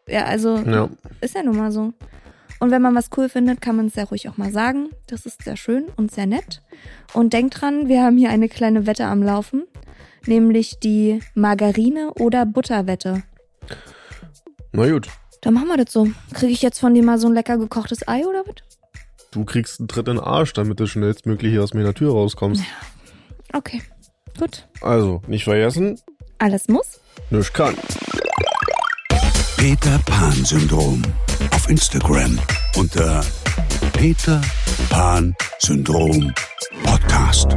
[0.09, 0.89] Ja, also ja,
[1.21, 1.93] ist ja nun mal so.
[2.59, 4.91] Und wenn man was cool findet, kann man es ja ruhig auch mal sagen.
[5.09, 6.63] Das ist sehr schön und sehr nett.
[7.13, 9.65] Und denkt dran, wir haben hier eine kleine Wette am Laufen,
[10.27, 13.23] nämlich die Margarine- oder Butterwette.
[14.73, 15.09] na gut.
[15.41, 16.09] Dann machen wir das so.
[16.35, 18.73] Kriege ich jetzt von dir mal so ein lecker gekochtes Ei oder was?
[19.33, 22.63] du kriegst einen Tritt in den Arsch, damit du schnellstmöglich hier aus meiner Tür rauskommst.
[23.53, 23.83] Okay,
[24.39, 24.67] gut.
[24.81, 26.01] Also, nicht vergessen,
[26.39, 27.01] Alles muss.
[27.31, 27.75] nichts kann.
[29.57, 31.03] Peter Pan Syndrom.
[31.53, 32.39] Auf Instagram
[32.77, 33.25] unter
[33.93, 34.41] Peter
[34.91, 36.33] Pan Syndrom
[36.83, 37.57] Podcast.